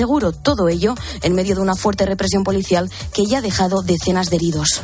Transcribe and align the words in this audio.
seguro. 0.00 0.32
Todo 0.32 0.70
ello 0.70 0.94
en 1.20 1.34
medio 1.34 1.54
de 1.54 1.60
una 1.60 1.74
fuerte 1.74 2.06
represión 2.06 2.42
policial 2.42 2.90
que 3.12 3.26
ya 3.26 3.38
ha 3.38 3.42
dejado 3.42 3.82
decenas 3.82 4.30
de 4.30 4.36
heridos. 4.36 4.80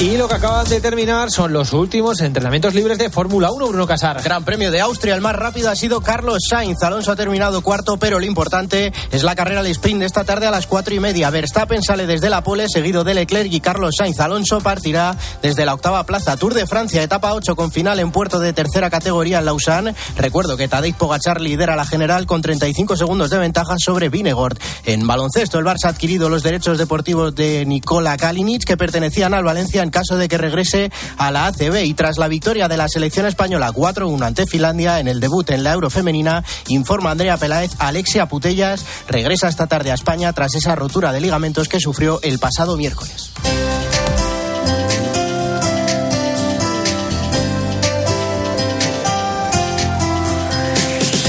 Y 0.00 0.16
lo 0.16 0.28
que 0.28 0.36
acaban 0.36 0.64
de 0.68 0.80
terminar 0.80 1.28
son 1.28 1.52
los 1.52 1.72
últimos 1.72 2.20
entrenamientos 2.20 2.72
libres 2.72 2.98
de 2.98 3.10
Fórmula 3.10 3.50
1, 3.50 3.66
Bruno 3.66 3.84
Casar. 3.84 4.22
Gran 4.22 4.44
Premio 4.44 4.70
de 4.70 4.80
Austria, 4.80 5.16
el 5.16 5.20
más 5.20 5.34
rápido 5.34 5.70
ha 5.70 5.74
sido 5.74 6.02
Carlos 6.02 6.38
Sainz. 6.48 6.80
Alonso 6.84 7.10
ha 7.10 7.16
terminado 7.16 7.62
cuarto, 7.62 7.96
pero 7.96 8.20
lo 8.20 8.24
importante 8.24 8.92
es 9.10 9.24
la 9.24 9.34
carrera 9.34 9.58
al 9.58 9.66
sprint 9.66 9.98
de 9.98 10.06
esta 10.06 10.22
tarde 10.22 10.46
a 10.46 10.52
las 10.52 10.68
cuatro 10.68 10.94
y 10.94 11.00
media. 11.00 11.30
Verstappen 11.30 11.82
sale 11.82 12.06
desde 12.06 12.30
la 12.30 12.44
pole, 12.44 12.66
seguido 12.68 13.02
de 13.02 13.14
Leclerc 13.14 13.52
y 13.52 13.58
Carlos 13.58 13.96
Sainz. 13.98 14.20
Alonso 14.20 14.60
partirá 14.60 15.16
desde 15.42 15.66
la 15.66 15.74
octava 15.74 16.06
plaza. 16.06 16.36
Tour 16.36 16.54
de 16.54 16.68
Francia, 16.68 17.02
etapa 17.02 17.34
8 17.34 17.56
con 17.56 17.72
final 17.72 17.98
en 17.98 18.12
puerto 18.12 18.38
de 18.38 18.52
tercera 18.52 18.90
categoría 18.90 19.40
en 19.40 19.46
Lausanne. 19.46 19.96
Recuerdo 20.16 20.56
que 20.56 20.68
Tadej 20.68 20.94
Pogachar 20.94 21.40
lidera 21.40 21.74
la 21.74 21.84
general 21.84 22.24
con 22.26 22.40
35 22.40 22.96
segundos 22.96 23.30
de 23.30 23.38
ventaja 23.38 23.74
sobre 23.78 24.10
Vinegord. 24.10 24.58
En 24.84 25.04
baloncesto, 25.08 25.58
el 25.58 25.64
Barça 25.64 25.86
ha 25.86 25.88
adquirido 25.88 26.28
los 26.28 26.44
derechos 26.44 26.78
deportivos 26.78 27.34
de 27.34 27.66
Nikola 27.66 28.16
Kalinic, 28.16 28.62
que 28.62 28.76
pertenecían 28.76 29.34
al 29.34 29.42
Valencia 29.42 29.87
en 29.88 29.90
caso 29.90 30.18
de 30.18 30.28
que 30.28 30.36
regrese 30.36 30.92
a 31.16 31.30
la 31.30 31.46
ACB. 31.46 31.84
Y 31.84 31.94
tras 31.94 32.18
la 32.18 32.28
victoria 32.28 32.68
de 32.68 32.76
la 32.76 32.88
selección 32.88 33.24
española 33.24 33.72
4-1 33.72 34.22
ante 34.22 34.46
Finlandia 34.46 35.00
en 35.00 35.08
el 35.08 35.18
debut 35.18 35.48
en 35.50 35.64
la 35.64 35.72
Eurofemenina, 35.72 36.44
informa 36.68 37.10
Andrea 37.10 37.38
Peláez, 37.38 37.72
Alexia 37.78 38.26
Putellas 38.26 38.84
regresa 39.08 39.48
esta 39.48 39.66
tarde 39.66 39.90
a 39.90 39.94
España 39.94 40.32
tras 40.34 40.54
esa 40.54 40.74
rotura 40.74 41.12
de 41.12 41.22
ligamentos 41.22 41.68
que 41.68 41.80
sufrió 41.80 42.20
el 42.22 42.38
pasado 42.38 42.76
miércoles. 42.76 43.32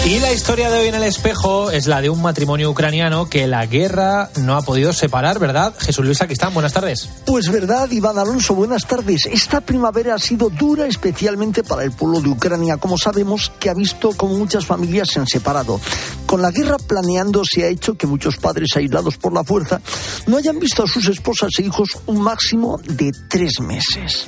Y 0.09 0.19
la 0.19 0.33
historia 0.33 0.71
de 0.71 0.79
hoy 0.79 0.87
en 0.87 0.95
el 0.95 1.03
espejo 1.03 1.69
es 1.69 1.85
la 1.85 2.01
de 2.01 2.09
un 2.09 2.19
matrimonio 2.19 2.71
ucraniano 2.71 3.29
que 3.29 3.45
la 3.45 3.67
guerra 3.67 4.31
no 4.37 4.55
ha 4.55 4.63
podido 4.63 4.91
separar, 4.91 5.37
¿verdad? 5.37 5.75
Jesús 5.77 6.03
Luis 6.03 6.19
Aquistán, 6.19 6.51
buenas 6.51 6.73
tardes. 6.73 7.07
Pues 7.27 7.51
verdad, 7.51 7.91
Iván 7.91 8.17
Alonso, 8.17 8.55
buenas 8.55 8.87
tardes. 8.87 9.27
Esta 9.27 9.61
primavera 9.61 10.15
ha 10.15 10.17
sido 10.17 10.49
dura 10.49 10.87
especialmente 10.87 11.63
para 11.63 11.83
el 11.83 11.91
pueblo 11.91 12.21
de 12.21 12.29
Ucrania, 12.29 12.77
como 12.77 12.97
sabemos, 12.97 13.51
que 13.59 13.69
ha 13.69 13.75
visto 13.75 14.09
como 14.17 14.35
muchas 14.35 14.65
familias 14.65 15.09
se 15.09 15.19
han 15.19 15.27
separado. 15.27 15.79
Con 16.25 16.41
la 16.41 16.49
guerra 16.49 16.77
planeando 16.79 17.43
se 17.45 17.65
ha 17.65 17.67
hecho 17.67 17.93
que 17.93 18.07
muchos 18.07 18.37
padres 18.37 18.69
aislados 18.77 19.15
por 19.17 19.31
la 19.31 19.43
fuerza 19.43 19.79
no 20.25 20.37
hayan 20.37 20.57
visto 20.57 20.81
a 20.81 20.87
sus 20.87 21.07
esposas 21.07 21.51
e 21.59 21.61
hijos 21.61 21.89
un 22.07 22.19
máximo 22.19 22.79
de 22.83 23.11
tres 23.29 23.59
meses. 23.59 24.27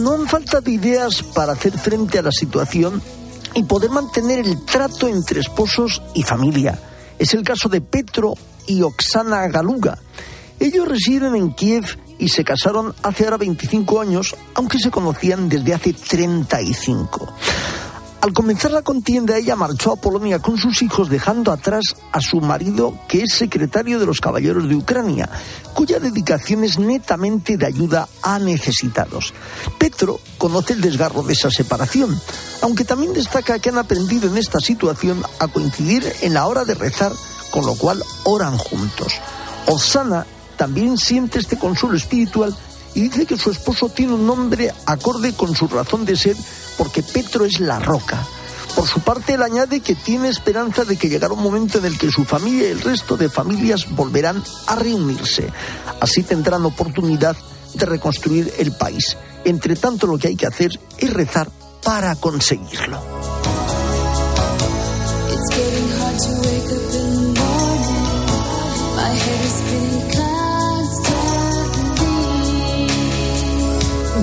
No 0.00 0.14
han 0.14 0.26
faltado 0.26 0.70
ideas 0.70 1.22
para 1.22 1.52
hacer 1.52 1.78
frente 1.78 2.18
a 2.18 2.22
la 2.22 2.32
situación 2.32 3.02
y 3.54 3.62
poder 3.64 3.90
mantener 3.90 4.40
el 4.40 4.64
trato 4.64 5.08
entre 5.08 5.40
esposos 5.40 6.02
y 6.14 6.22
familia. 6.22 6.78
Es 7.18 7.34
el 7.34 7.42
caso 7.42 7.68
de 7.68 7.80
Petro 7.80 8.34
y 8.66 8.82
Oksana 8.82 9.46
Galuga. 9.48 9.98
Ellos 10.58 10.88
residen 10.88 11.34
en 11.36 11.52
Kiev 11.52 11.84
y 12.18 12.28
se 12.28 12.44
casaron 12.44 12.94
hace 13.02 13.24
ahora 13.24 13.38
25 13.38 14.00
años, 14.00 14.34
aunque 14.54 14.78
se 14.78 14.90
conocían 14.90 15.48
desde 15.48 15.74
hace 15.74 15.92
35. 15.92 17.28
Al 18.22 18.34
comenzar 18.34 18.70
la 18.70 18.82
contienda, 18.82 19.38
ella 19.38 19.56
marchó 19.56 19.92
a 19.92 19.96
Polonia 19.96 20.40
con 20.40 20.58
sus 20.58 20.82
hijos, 20.82 21.08
dejando 21.08 21.52
atrás 21.52 21.96
a 22.12 22.20
su 22.20 22.42
marido, 22.42 22.98
que 23.08 23.22
es 23.22 23.32
secretario 23.32 23.98
de 23.98 24.04
los 24.04 24.20
Caballeros 24.20 24.68
de 24.68 24.76
Ucrania, 24.76 25.30
cuya 25.72 25.98
dedicación 25.98 26.62
es 26.62 26.78
netamente 26.78 27.56
de 27.56 27.64
ayuda 27.64 28.08
a 28.22 28.38
necesitados. 28.38 29.32
Petro 29.78 30.20
conoce 30.36 30.74
el 30.74 30.82
desgarro 30.82 31.22
de 31.22 31.32
esa 31.32 31.50
separación, 31.50 32.20
aunque 32.60 32.84
también 32.84 33.14
destaca 33.14 33.58
que 33.58 33.70
han 33.70 33.78
aprendido 33.78 34.28
en 34.28 34.36
esta 34.36 34.60
situación 34.60 35.22
a 35.38 35.48
coincidir 35.48 36.04
en 36.20 36.34
la 36.34 36.46
hora 36.46 36.66
de 36.66 36.74
rezar, 36.74 37.12
con 37.50 37.64
lo 37.64 37.74
cual 37.74 38.02
oran 38.24 38.58
juntos. 38.58 39.14
Osana 39.64 40.26
también 40.58 40.98
siente 40.98 41.38
este 41.38 41.58
consuelo 41.58 41.96
espiritual 41.96 42.54
y 42.94 43.02
dice 43.02 43.24
que 43.24 43.38
su 43.38 43.50
esposo 43.50 43.88
tiene 43.88 44.12
un 44.12 44.26
nombre 44.26 44.74
acorde 44.84 45.32
con 45.32 45.54
su 45.54 45.68
razón 45.68 46.04
de 46.04 46.16
ser 46.16 46.36
porque 46.76 47.02
Petro 47.02 47.44
es 47.44 47.60
la 47.60 47.78
roca. 47.78 48.26
Por 48.74 48.86
su 48.86 49.00
parte, 49.00 49.34
él 49.34 49.42
añade 49.42 49.80
que 49.80 49.94
tiene 49.94 50.28
esperanza 50.28 50.84
de 50.84 50.96
que 50.96 51.08
llegará 51.08 51.32
un 51.32 51.42
momento 51.42 51.78
en 51.78 51.84
el 51.84 51.98
que 51.98 52.10
su 52.10 52.24
familia 52.24 52.68
y 52.68 52.70
el 52.72 52.80
resto 52.80 53.16
de 53.16 53.28
familias 53.28 53.90
volverán 53.90 54.42
a 54.66 54.76
reunirse. 54.76 55.48
Así 56.00 56.22
tendrán 56.22 56.64
oportunidad 56.64 57.36
de 57.74 57.86
reconstruir 57.86 58.52
el 58.58 58.72
país. 58.72 59.16
Entre 59.44 59.76
tanto, 59.76 60.06
lo 60.06 60.18
que 60.18 60.28
hay 60.28 60.36
que 60.36 60.46
hacer 60.46 60.70
es 60.98 61.12
rezar 61.12 61.50
para 61.82 62.14
conseguirlo. 62.16 63.00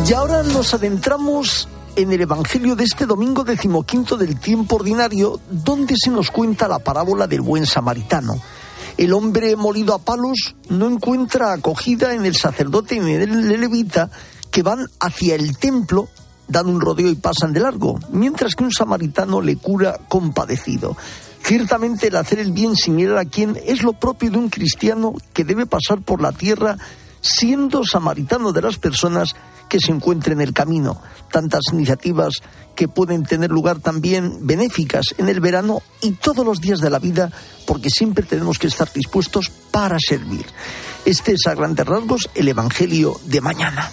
Y 0.08 0.14
ahora 0.14 0.42
nos 0.42 0.74
adentramos 0.74 1.68
en 1.98 2.14
el 2.14 2.22
Evangelio 2.22 2.76
de 2.76 2.84
este 2.84 3.08
domingo 3.08 3.44
decimoquinto 3.44 4.18
del 4.18 4.40
tiempo 4.40 4.76
ordinario, 4.76 5.42
donde 5.50 5.96
se 5.98 6.12
nos 6.12 6.30
cuenta 6.30 6.68
la 6.68 6.78
parábola 6.78 7.26
del 7.26 7.42
buen 7.42 7.66
samaritano. 7.66 8.40
El 8.98 9.14
hombre 9.14 9.56
molido 9.56 9.96
a 9.96 10.00
palos 10.00 10.56
no 10.70 10.88
encuentra 10.88 11.54
acogida 11.54 12.14
en 12.14 12.24
el 12.28 12.36
sacerdote 12.36 13.00
ni 13.00 13.14
en 13.14 13.22
el 13.24 13.60
levita 13.60 14.12
que 14.52 14.62
van 14.62 14.86
hacia 15.00 15.34
el 15.34 15.58
templo, 15.58 16.08
dan 16.48 16.68
un 16.68 16.82
rodeo 16.82 17.10
y 17.10 17.16
pasan 17.16 17.52
de 17.52 17.62
largo, 17.62 18.00
mientras 18.12 18.54
que 18.54 18.64
un 18.64 18.72
samaritano 18.72 19.42
le 19.42 19.56
cura 19.56 20.00
compadecido. 20.08 20.96
Ciertamente 21.42 22.10
el 22.10 22.16
hacer 22.16 22.38
el 22.38 22.52
bien 22.52 22.76
sin 22.76 22.96
mirar 22.96 23.18
a 23.18 23.26
quién 23.26 23.60
es 23.66 23.82
lo 23.82 23.94
propio 23.94 24.30
de 24.30 24.38
un 24.38 24.50
cristiano 24.50 25.16
que 25.34 25.44
debe 25.44 25.66
pasar 25.66 26.02
por 26.04 26.22
la 26.22 26.32
tierra 26.32 26.78
siendo 27.22 27.84
samaritano 27.84 28.52
de 28.52 28.62
las 28.62 28.78
personas 28.78 29.36
que 29.70 29.80
se 29.80 29.92
encuentren 29.92 30.42
en 30.42 30.48
el 30.48 30.54
camino. 30.54 31.02
Tantas 31.32 31.62
iniciativas 31.72 32.42
que 32.76 32.88
pueden 32.88 33.26
tener 33.26 33.50
lugar 33.50 33.80
también 33.80 34.46
benéficas 34.46 35.08
en 35.18 35.30
el 35.30 35.40
verano 35.40 35.82
y 36.02 36.12
todos 36.12 36.46
los 36.46 36.62
días 36.62 36.80
de 36.80 36.90
la 36.90 37.00
vida, 37.00 37.32
porque 37.66 37.90
siempre 37.90 38.24
tenemos 38.24 38.60
que 38.60 38.68
estar 38.68 38.92
dispuestos 38.94 39.50
para 39.72 39.98
servir. 40.00 40.46
Este 41.06 41.34
es 41.34 41.48
a 41.48 41.56
grandes 41.56 41.86
rasgos 41.86 42.30
el 42.36 42.48
Evangelio 42.48 43.20
de 43.26 43.42
mañana. 43.42 43.92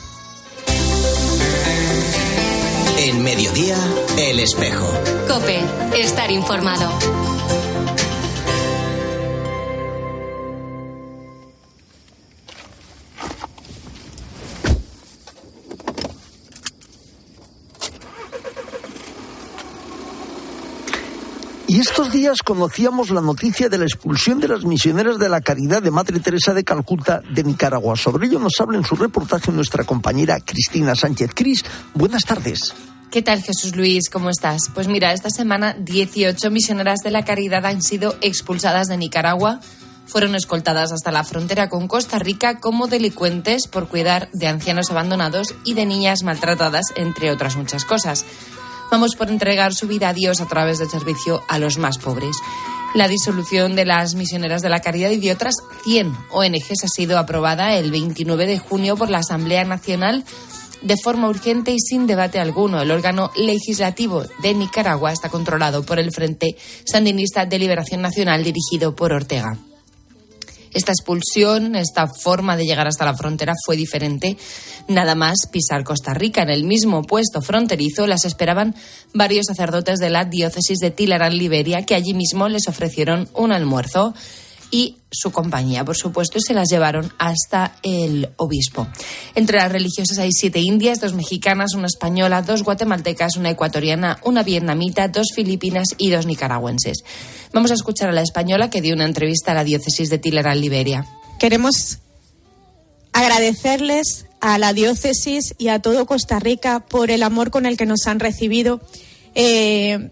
En 2.99 3.23
mediodía, 3.23 3.77
el 4.19 4.41
espejo. 4.41 4.87
Cope, 5.29 5.61
estar 5.95 6.31
informado. 6.31 7.24
Estos 21.85 22.11
días 22.11 22.39
conocíamos 22.43 23.11
la 23.11 23.21
noticia 23.21 23.69
de 23.69 23.77
la 23.77 23.85
expulsión 23.85 24.41
de 24.41 24.49
las 24.49 24.65
misioneras 24.65 25.19
de 25.19 25.29
la 25.29 25.43
Caridad 25.43 25.83
de 25.83 25.91
Madre 25.91 26.19
Teresa 26.19 26.55
de 26.55 26.65
Calcuta 26.65 27.21
de 27.31 27.45
Nicaragua. 27.45 27.95
Sobre 27.95 28.27
ello 28.27 28.39
nos 28.39 28.59
habla 28.59 28.79
en 28.79 28.85
su 28.85 28.97
reportaje 28.97 29.53
nuestra 29.53 29.85
compañera 29.85 30.41
Cristina 30.41 30.95
Sánchez. 30.95 31.33
Cris, 31.35 31.63
buenas 31.93 32.25
tardes. 32.25 32.75
¿Qué 33.11 33.21
tal 33.21 33.43
Jesús 33.43 33.77
Luis? 33.77 34.09
¿Cómo 34.09 34.31
estás? 34.31 34.71
Pues 34.73 34.89
mira, 34.89 35.13
esta 35.13 35.29
semana 35.29 35.77
18 35.79 36.51
misioneras 36.51 37.01
de 37.05 37.11
la 37.11 37.27
Caridad 37.27 37.67
han 37.67 37.83
sido 37.83 38.17
expulsadas 38.23 38.87
de 38.87 38.97
Nicaragua. 38.97 39.61
Fueron 40.07 40.35
escoltadas 40.37 40.91
hasta 40.91 41.13
la 41.13 41.23
frontera 41.23 41.69
con 41.69 41.87
Costa 41.87 42.19
Rica 42.19 42.61
como 42.61 42.87
delincuentes 42.87 43.67
por 43.67 43.89
cuidar 43.89 44.31
de 44.33 44.47
ancianos 44.47 44.91
abandonados 44.91 45.55
y 45.65 45.75
de 45.75 45.85
niñas 45.85 46.23
maltratadas, 46.23 46.87
entre 46.97 47.31
otras 47.31 47.57
muchas 47.57 47.85
cosas. 47.85 48.25
Vamos 48.91 49.17
por 49.17 49.31
entregar 49.31 49.75
su 49.75 49.87
vida 49.87 50.11
a 50.11 50.15
Dios 50.15 50.41
a 50.41 50.47
través 50.47 50.79
del 50.79 50.91
servicio 50.91 51.43
a 51.49 51.59
los 51.59 51.79
más 51.79 51.99
pobres. 51.99 52.37
La 52.95 53.09
disolución 53.09 53.75
de 53.75 53.85
las 53.85 54.15
misioneras 54.15 54.63
de 54.63 54.69
la 54.69 54.81
caridad 54.81 55.11
y 55.11 55.17
de 55.17 55.33
otras 55.33 55.57
100 55.83 56.17
ONGs 56.31 56.85
ha 56.85 56.89
sido 56.89 57.19
aprobada 57.19 57.75
el 57.75 57.91
29 57.91 58.47
de 58.47 58.59
junio 58.59 58.97
por 58.97 59.11
la 59.11 59.19
Asamblea 59.19 59.65
Nacional 59.65 60.25
de 60.81 60.97
forma 60.97 61.29
urgente 61.29 61.73
y 61.73 61.81
sin 61.81 62.07
debate 62.07 62.39
alguno. 62.39 62.81
El 62.81 62.91
órgano 62.91 63.33
legislativo 63.37 64.23
de 64.43 64.55
Nicaragua 64.55 65.13
está 65.13 65.29
controlado 65.29 65.83
por 65.83 65.99
el 65.99 66.13
Frente 66.13 66.57
Sandinista 66.85 67.47
de 67.47 67.59
Liberación 67.59 68.03
Nacional 68.03 68.45
dirigido 68.45 68.95
por 68.95 69.13
Ortega. 69.13 69.59
Esta 70.75 70.93
expulsión, 70.93 71.77
esta 71.77 72.07
forma 72.09 72.57
de 72.57 72.65
llegar 72.65 72.87
hasta 72.87 73.05
la 73.05 73.17
frontera 73.17 73.55
fue 73.65 73.77
diferente. 73.77 74.37
Nada 74.89 75.15
más 75.15 75.47
pisar 75.51 75.85
Costa 75.85 76.13
Rica. 76.15 76.43
En 76.43 76.51
el 76.51 76.65
mismo 76.65 77.03
puesto 77.03 77.41
fronterizo 77.41 78.07
las 78.07 78.25
esperaban 78.25 78.75
varios 79.13 79.47
sacerdotes 79.47 80.01
de 80.01 80.11
la 80.11 80.25
diócesis 80.25 80.79
de 80.79 80.91
Tilarán, 80.91 81.39
Liberia, 81.39 81.87
que 81.87 81.95
allí 81.95 82.13
mismo 82.13 82.49
les 82.49 82.69
ofrecieron 82.69 83.29
un 83.35 83.53
almuerzo 83.53 84.15
y 84.71 84.97
su 85.11 85.31
compañía, 85.31 85.85
por 85.85 85.97
supuesto, 85.97 86.41
se 86.41 86.55
las 86.55 86.69
llevaron 86.69 87.13
hasta 87.19 87.77
el 87.83 88.31
obispo. 88.37 88.87
Entre 89.35 89.59
las 89.59 89.71
religiosas 89.71 90.19
hay 90.19 90.31
siete 90.33 90.61
indias, 90.61 91.01
dos 91.01 91.15
mexicanas, 91.15 91.75
una 91.75 91.87
española, 91.87 92.43
dos 92.43 92.63
guatemaltecas, 92.63 93.37
una 93.37 93.51
ecuatoriana, 93.51 94.19
una 94.25 94.43
vietnamita, 94.43 95.09
dos 95.09 95.29
filipinas 95.35 95.89
y 95.99 96.11
dos 96.11 96.27
nicaragüenses. 96.27 97.05
Vamos 97.53 97.71
a 97.71 97.75
escuchar 97.75 98.09
a 98.09 98.13
la 98.13 98.23
española 98.23 98.71
que 98.71 98.81
dio 98.81 98.95
una 98.95 99.05
entrevista 99.05 99.53
a 99.53 99.55
la 99.55 99.65
diócesis 99.65 100.11
de 100.11 100.19
Tilarán, 100.19 100.61
Liberia. 100.61 101.07
Queremos 101.39 101.99
agradecerles 103.13 104.27
a 104.41 104.59
la 104.59 104.73
diócesis 104.73 105.55
y 105.57 105.69
a 105.69 105.79
todo 105.79 106.05
Costa 106.05 106.39
Rica 106.39 106.81
por 106.81 107.11
el 107.11 107.23
amor 107.23 107.51
con 107.51 107.65
el 107.65 107.77
que 107.77 107.87
nos 107.87 108.07
han 108.07 108.21
recibido. 108.21 108.81
Eh, 109.35 110.11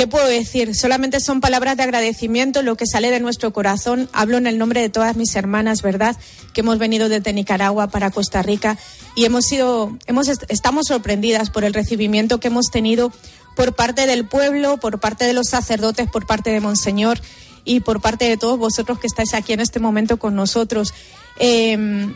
¿Qué 0.00 0.06
puedo 0.06 0.26
decir? 0.28 0.74
Solamente 0.74 1.20
son 1.20 1.42
palabras 1.42 1.76
de 1.76 1.82
agradecimiento, 1.82 2.62
lo 2.62 2.74
que 2.74 2.86
sale 2.86 3.10
de 3.10 3.20
nuestro 3.20 3.52
corazón. 3.52 4.08
Hablo 4.14 4.38
en 4.38 4.46
el 4.46 4.56
nombre 4.56 4.80
de 4.80 4.88
todas 4.88 5.14
mis 5.14 5.36
hermanas, 5.36 5.82
¿verdad? 5.82 6.16
Que 6.54 6.62
hemos 6.62 6.78
venido 6.78 7.10
desde 7.10 7.34
Nicaragua 7.34 7.88
para 7.88 8.10
Costa 8.10 8.40
Rica 8.40 8.78
y 9.14 9.26
hemos 9.26 9.44
sido, 9.44 9.98
hemos, 10.06 10.28
estamos 10.48 10.86
sorprendidas 10.86 11.50
por 11.50 11.64
el 11.64 11.74
recibimiento 11.74 12.40
que 12.40 12.48
hemos 12.48 12.70
tenido 12.70 13.12
por 13.54 13.74
parte 13.74 14.06
del 14.06 14.26
pueblo, 14.26 14.78
por 14.78 15.00
parte 15.00 15.26
de 15.26 15.34
los 15.34 15.48
sacerdotes, 15.48 16.08
por 16.08 16.26
parte 16.26 16.48
de 16.48 16.60
Monseñor 16.60 17.20
y 17.66 17.80
por 17.80 18.00
parte 18.00 18.24
de 18.24 18.38
todos 18.38 18.58
vosotros 18.58 18.98
que 18.98 19.06
estáis 19.06 19.34
aquí 19.34 19.52
en 19.52 19.60
este 19.60 19.80
momento 19.80 20.18
con 20.18 20.34
nosotros. 20.34 20.94
Em, 21.38 22.14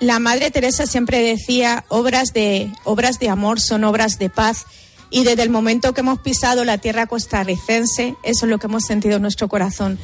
la 0.00 0.18
Madre 0.18 0.50
Teresa 0.50 0.84
siempre 0.84 1.22
decía, 1.22 1.84
obras 1.90 2.32
de, 2.32 2.72
obras 2.82 3.20
de 3.20 3.28
amor 3.28 3.60
son 3.60 3.84
obras 3.84 4.18
de 4.18 4.30
paz. 4.30 4.66
Y 5.10 5.24
desde 5.24 5.42
el 5.42 5.50
momento 5.50 5.92
que 5.92 6.00
hemos 6.00 6.20
pisado 6.20 6.64
la 6.64 6.78
tierra 6.78 7.06
costarricense, 7.06 8.16
eso 8.22 8.46
es 8.46 8.50
lo 8.50 8.58
que 8.58 8.66
hemos 8.66 8.84
sentido 8.84 9.16
en 9.16 9.22
nuestro 9.22 9.48
corazón. 9.48 9.98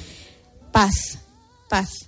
Paz, 0.73 1.19
paz. 1.69 2.07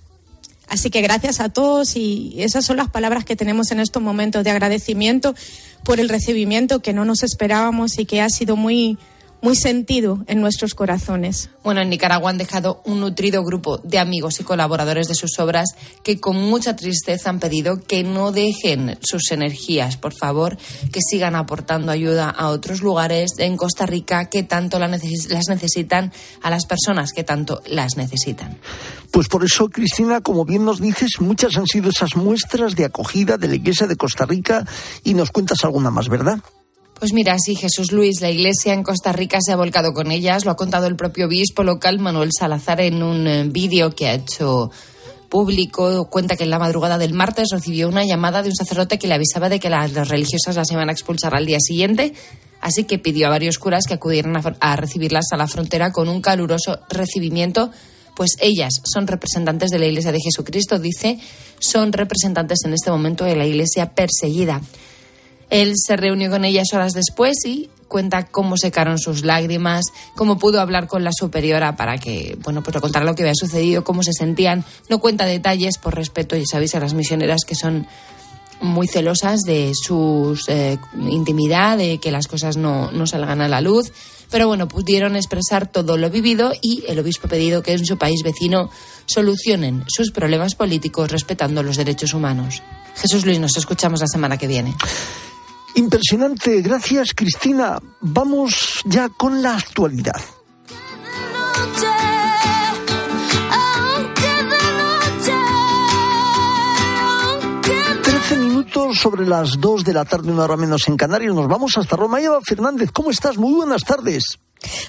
Así 0.67 0.91
que 0.91 1.01
gracias 1.01 1.39
a 1.39 1.49
todos 1.49 1.95
y 1.95 2.35
esas 2.37 2.65
son 2.65 2.77
las 2.77 2.89
palabras 2.89 3.25
que 3.25 3.35
tenemos 3.35 3.71
en 3.71 3.79
estos 3.79 4.03
momentos 4.03 4.43
de 4.43 4.51
agradecimiento 4.51 5.33
por 5.83 5.99
el 5.99 6.09
recibimiento 6.09 6.81
que 6.81 6.93
no 6.93 7.05
nos 7.05 7.23
esperábamos 7.23 7.97
y 7.97 8.05
que 8.05 8.21
ha 8.21 8.29
sido 8.29 8.55
muy, 8.55 8.97
muy 9.41 9.55
sentido 9.55 10.23
en 10.27 10.41
nuestros 10.41 10.73
corazones. 10.73 11.49
Bueno, 11.63 11.81
en 11.81 11.89
Nicaragua 11.89 12.29
han 12.29 12.37
dejado 12.37 12.81
un 12.85 12.99
nutrido 12.99 13.43
grupo 13.43 13.77
de 13.79 13.99
amigos 13.99 14.39
y 14.39 14.43
colaboradores 14.43 15.07
de 15.07 15.15
sus 15.15 15.39
obras 15.39 15.75
que 16.03 16.19
con 16.19 16.37
mucha 16.37 16.75
tristeza 16.75 17.29
han 17.29 17.39
pedido 17.39 17.81
que 17.81 18.03
no 18.03 18.31
dejen 18.31 18.97
sus 19.01 19.31
energías, 19.31 19.97
por 19.97 20.13
favor, 20.13 20.57
que 20.91 20.99
sigan 21.01 21.35
aportando 21.35 21.91
ayuda 21.91 22.29
a 22.29 22.49
otros 22.49 22.81
lugares 22.81 23.33
en 23.37 23.57
Costa 23.57 23.85
Rica 23.85 24.29
que 24.29 24.43
tanto 24.43 24.79
las 24.79 25.47
necesitan, 25.47 26.11
a 26.41 26.49
las 26.49 26.65
personas 26.65 27.13
que 27.13 27.23
tanto 27.23 27.61
las 27.67 27.97
necesitan. 27.97 28.57
Pues 29.11 29.27
por 29.27 29.43
eso, 29.43 29.69
Cristina, 29.69 30.21
como 30.21 30.45
bien 30.45 30.65
nos 30.65 30.79
dices, 30.79 31.19
muchas 31.19 31.57
han 31.57 31.67
sido 31.67 31.89
esas 31.89 32.15
muestras 32.15 32.75
de 32.75 32.85
acogida 32.85 33.37
de 33.37 33.47
la 33.47 33.55
Iglesia 33.55 33.87
de 33.87 33.95
Costa 33.95 34.25
Rica 34.25 34.65
y 35.03 35.13
nos 35.13 35.31
cuentas 35.31 35.63
alguna 35.63 35.89
más, 35.89 36.09
¿verdad? 36.09 36.39
Pues 36.99 37.13
mira, 37.13 37.37
sí, 37.39 37.55
Jesús 37.55 37.93
Luis, 37.93 38.19
la 38.19 38.29
iglesia 38.29 38.73
en 38.73 38.83
Costa 38.83 39.13
Rica 39.13 39.39
se 39.39 39.53
ha 39.53 39.55
volcado 39.55 39.93
con 39.93 40.11
ellas, 40.11 40.43
lo 40.43 40.51
ha 40.51 40.57
contado 40.57 40.85
el 40.85 40.97
propio 40.97 41.27
obispo 41.27 41.63
local 41.63 41.97
Manuel 41.97 42.31
Salazar 42.37 42.81
en 42.81 43.01
un 43.01 43.25
eh, 43.25 43.45
vídeo 43.45 43.95
que 43.95 44.07
ha 44.07 44.15
hecho 44.15 44.69
público. 45.29 46.09
Cuenta 46.09 46.35
que 46.35 46.43
en 46.43 46.49
la 46.49 46.59
madrugada 46.59 46.97
del 46.97 47.13
martes 47.13 47.51
recibió 47.51 47.87
una 47.87 48.03
llamada 48.03 48.43
de 48.43 48.49
un 48.49 48.55
sacerdote 48.55 48.99
que 48.99 49.07
le 49.07 49.13
avisaba 49.13 49.47
de 49.47 49.61
que 49.61 49.69
las, 49.69 50.09
religiosas 50.09 50.57
las 50.57 50.69
iban 50.71 50.89
a 50.89 50.91
expulsar 50.91 51.33
al 51.35 51.45
día 51.45 51.59
siguiente, 51.61 52.13
así 52.59 52.83
que 52.83 52.99
pidió 52.99 53.27
a 53.27 53.29
varios 53.29 53.59
curas 53.59 53.85
que 53.87 53.93
acudieran 53.93 54.35
a 54.59 54.75
recibirlas 54.75 55.27
a 55.31 55.37
la 55.37 55.47
frontera 55.47 55.93
con 55.93 56.09
un 56.09 56.21
caluroso 56.21 56.79
recibimiento 56.89 57.71
pues 58.13 58.31
ellas 58.41 58.73
son 58.83 59.07
representantes 59.07 59.71
de 59.71 59.79
la 59.79 59.85
Iglesia 59.85 60.11
de 60.11 60.19
Jesucristo, 60.19 60.77
dice, 60.77 61.17
son 61.59 61.93
representantes 61.93 62.59
en 62.65 62.73
este 62.73 62.91
momento 62.91 63.23
de 63.23 63.37
la 63.37 63.45
Iglesia 63.45 63.93
perseguida. 63.95 64.61
Él 65.49 65.73
se 65.75 65.95
reunió 65.95 66.29
con 66.29 66.45
ellas 66.45 66.67
horas 66.73 66.93
después 66.93 67.37
y 67.45 67.69
cuenta 67.87 68.27
cómo 68.27 68.55
secaron 68.55 68.99
sus 68.99 69.25
lágrimas, 69.25 69.83
cómo 70.15 70.37
pudo 70.37 70.61
hablar 70.61 70.87
con 70.87 71.03
la 71.03 71.11
superiora 71.11 71.75
para 71.75 71.97
que, 71.97 72.37
bueno, 72.43 72.63
pues 72.63 72.77
contar 72.79 73.03
lo 73.03 73.15
que 73.15 73.23
había 73.23 73.35
sucedido, 73.35 73.83
cómo 73.83 74.03
se 74.03 74.13
sentían. 74.13 74.63
No 74.89 74.99
cuenta 74.99 75.25
detalles 75.25 75.77
por 75.77 75.95
respeto, 75.95 76.37
ya 76.37 76.45
sabéis, 76.49 76.75
a 76.75 76.79
las 76.79 76.93
misioneras 76.93 77.41
que 77.45 77.55
son 77.55 77.87
muy 78.61 78.87
celosas 78.87 79.41
de 79.41 79.71
su 79.73 80.39
eh, 80.47 80.77
intimidad, 81.09 81.77
de 81.77 81.97
que 81.97 82.11
las 82.11 82.27
cosas 82.27 82.57
no, 82.57 82.91
no 82.91 83.07
salgan 83.07 83.41
a 83.41 83.47
la 83.47 83.61
luz. 83.61 83.91
Pero 84.29 84.47
bueno, 84.47 84.67
pudieron 84.67 85.15
expresar 85.15 85.71
todo 85.71 85.97
lo 85.97 86.09
vivido 86.11 86.53
y 86.61 86.83
el 86.87 86.99
obispo 86.99 87.25
ha 87.25 87.31
pedido 87.31 87.63
que 87.63 87.73
en 87.73 87.85
su 87.85 87.97
país 87.97 88.21
vecino 88.23 88.69
solucionen 89.07 89.85
sus 89.87 90.11
problemas 90.11 90.53
políticos 90.53 91.11
respetando 91.11 91.63
los 91.63 91.77
derechos 91.77 92.13
humanos. 92.13 92.61
Jesús 92.95 93.25
Luis, 93.25 93.39
nos 93.39 93.57
escuchamos 93.57 94.01
la 94.01 94.07
semana 94.07 94.37
que 94.37 94.47
viene. 94.47 94.75
Impresionante, 95.79 96.61
gracias 96.61 97.13
Cristina. 97.15 97.79
Vamos 98.01 98.81
ya 98.83 99.07
con 99.07 99.41
la 99.41 99.55
actualidad. 99.55 100.19
Trece 108.03 108.35
minutos 108.35 108.99
sobre 108.99 109.25
las 109.25 109.57
dos 109.57 109.85
de 109.85 109.93
la 109.93 110.03
tarde, 110.03 110.33
una 110.33 110.43
hora 110.43 110.57
menos 110.57 110.85
en 110.89 110.97
Canarias. 110.97 111.33
Nos 111.33 111.47
vamos 111.47 111.77
hasta 111.77 111.95
Roma. 111.95 112.19
Eva 112.19 112.41
Fernández, 112.43 112.91
¿cómo 112.91 113.09
estás? 113.09 113.37
Muy 113.37 113.53
buenas 113.53 113.85
tardes. 113.85 114.37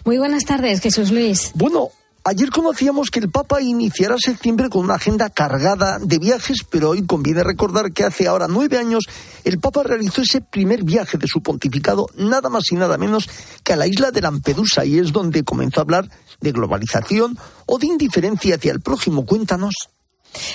Muy 0.05 0.19
buenas 0.19 0.45
tardes, 0.45 0.81
Jesús 0.81 1.13
Luis. 1.13 1.53
Bueno, 1.55 1.91
Ayer 2.22 2.50
conocíamos 2.50 3.11
que 3.11 3.19
el 3.19 3.31
Papa 3.31 3.62
iniciará 3.62 4.17
septiembre 4.19 4.69
con 4.69 4.84
una 4.84 4.96
agenda 4.96 5.31
cargada 5.31 5.99
de 5.99 6.19
viajes, 6.19 6.58
pero 6.69 6.90
hoy 6.90 7.06
conviene 7.06 7.43
recordar 7.43 7.93
que 7.93 8.05
hace 8.05 8.28
ahora 8.28 8.46
nueve 8.46 8.76
años 8.76 9.05
el 9.43 9.58
Papa 9.58 9.84
realizó 9.84 10.20
ese 10.20 10.43
primer 10.43 10.84
viaje 10.84 11.17
de 11.17 11.26
su 11.26 11.43
pontificado, 11.43 12.08
nada 12.17 12.50
más 12.50 12.64
y 12.72 12.75
nada 12.75 12.99
menos 12.99 13.26
que 13.64 13.72
a 13.72 13.76
la 13.76 13.87
isla 13.87 14.11
de 14.11 14.20
Lampedusa, 14.20 14.84
y 14.84 14.98
es 14.98 15.12
donde 15.12 15.44
comenzó 15.44 15.81
a 15.81 15.84
hablar 15.84 16.10
de 16.43 16.53
globalización 16.53 17.39
o 17.65 17.79
de 17.79 17.86
indiferencia 17.86 18.56
hacia 18.56 18.72
el 18.72 18.82
prójimo. 18.82 19.24
Cuéntanos. 19.24 19.74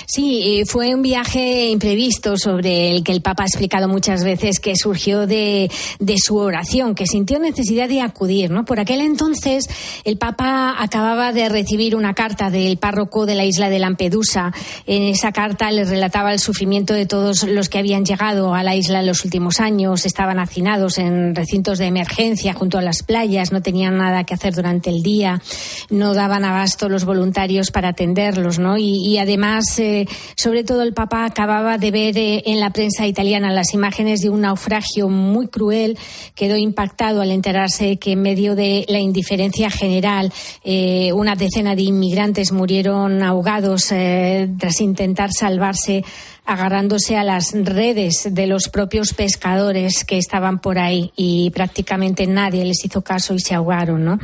Sí, 0.06 0.62
fue 0.66 0.94
un 0.94 1.02
viaje 1.02 1.68
imprevisto 1.68 2.36
sobre 2.36 2.90
el 2.90 3.04
que 3.04 3.12
el 3.12 3.20
Papa 3.20 3.42
ha 3.42 3.46
explicado 3.46 3.88
muchas 3.88 4.24
veces 4.24 4.60
que 4.60 4.74
surgió 4.76 5.26
de, 5.26 5.70
su 6.16 6.36
oración, 6.36 6.94
que 6.94 7.06
sintió 7.06 7.38
necesidad 7.38 7.88
de 7.88 8.00
acudir. 8.00 8.50
¿no? 8.50 8.64
Por 8.64 8.80
aquel 8.80 9.00
entonces, 9.00 9.68
el 10.04 10.16
Papa 10.16 10.74
acababa 10.78 11.32
de 11.32 11.48
recibir 11.48 11.94
una 11.94 12.14
carta 12.14 12.50
del 12.50 12.78
párroco 12.78 13.26
de 13.26 13.34
la 13.34 13.44
isla 13.44 13.68
de 13.68 13.78
Lampedusa. 13.78 14.52
En 14.86 15.02
esa 15.02 15.32
carta 15.32 15.70
le 15.70 15.84
relataba 15.84 16.32
el 16.32 16.40
sufrimiento 16.40 16.94
de 16.94 17.06
todos 17.06 17.44
los 17.44 17.68
que 17.68 17.78
habían 17.78 18.04
llegado 18.04 18.54
a 18.54 18.62
la 18.62 18.74
isla 18.74 19.00
en 19.00 19.06
los 19.06 19.24
últimos 19.24 19.60
años, 19.60 20.06
estaban 20.06 20.38
hacinados 20.38 20.98
en 20.98 21.34
recintos 21.34 21.78
de 21.78 21.86
emergencia 21.86 22.54
junto 22.54 22.78
a 22.78 22.82
las 22.82 23.02
playas, 23.02 23.52
no 23.52 23.60
tenían 23.60 23.98
nada 23.98 24.24
que 24.24 24.34
hacer 24.34 24.54
durante 24.54 24.90
el 24.90 25.02
día, 25.02 25.42
no 25.90 26.14
daban 26.14 26.44
abasto 26.44 26.88
los 26.88 27.04
voluntarios 27.04 27.70
para 27.70 27.88
atenderlos, 27.88 28.58
y 28.78 29.18
además 29.18 29.65
eh, 29.78 30.06
sobre 30.36 30.64
todo 30.64 30.82
el 30.82 30.92
Papa 30.92 31.24
acababa 31.24 31.78
de 31.78 31.90
ver 31.90 32.18
eh, 32.18 32.42
en 32.46 32.60
la 32.60 32.70
prensa 32.70 33.06
italiana 33.06 33.52
las 33.52 33.74
imágenes 33.74 34.20
de 34.20 34.30
un 34.30 34.42
naufragio 34.42 35.08
muy 35.08 35.48
cruel. 35.48 35.98
Quedó 36.34 36.56
impactado 36.56 37.20
al 37.20 37.30
enterarse 37.30 37.98
que 37.98 38.12
en 38.12 38.22
medio 38.22 38.54
de 38.54 38.84
la 38.88 38.98
indiferencia 38.98 39.70
general 39.70 40.32
eh, 40.64 41.12
una 41.12 41.34
decena 41.34 41.74
de 41.74 41.82
inmigrantes 41.82 42.52
murieron 42.52 43.22
ahogados 43.22 43.86
tras 43.86 44.80
intentar 44.80 45.30
salvarse 45.32 46.04
agarrándose 46.46 47.16
a 47.16 47.24
las 47.24 47.52
redes 47.52 48.28
de 48.30 48.46
los 48.46 48.68
propios 48.68 49.12
pescadores 49.12 50.04
que 50.04 50.16
estaban 50.16 50.60
por 50.60 50.78
ahí 50.78 51.12
y 51.16 51.50
prácticamente 51.50 52.26
nadie 52.26 52.64
les 52.64 52.84
hizo 52.84 53.02
caso 53.02 53.34
y 53.34 53.40
se 53.40 53.54
ahogaron. 53.54 54.04
¿no? 54.04 54.18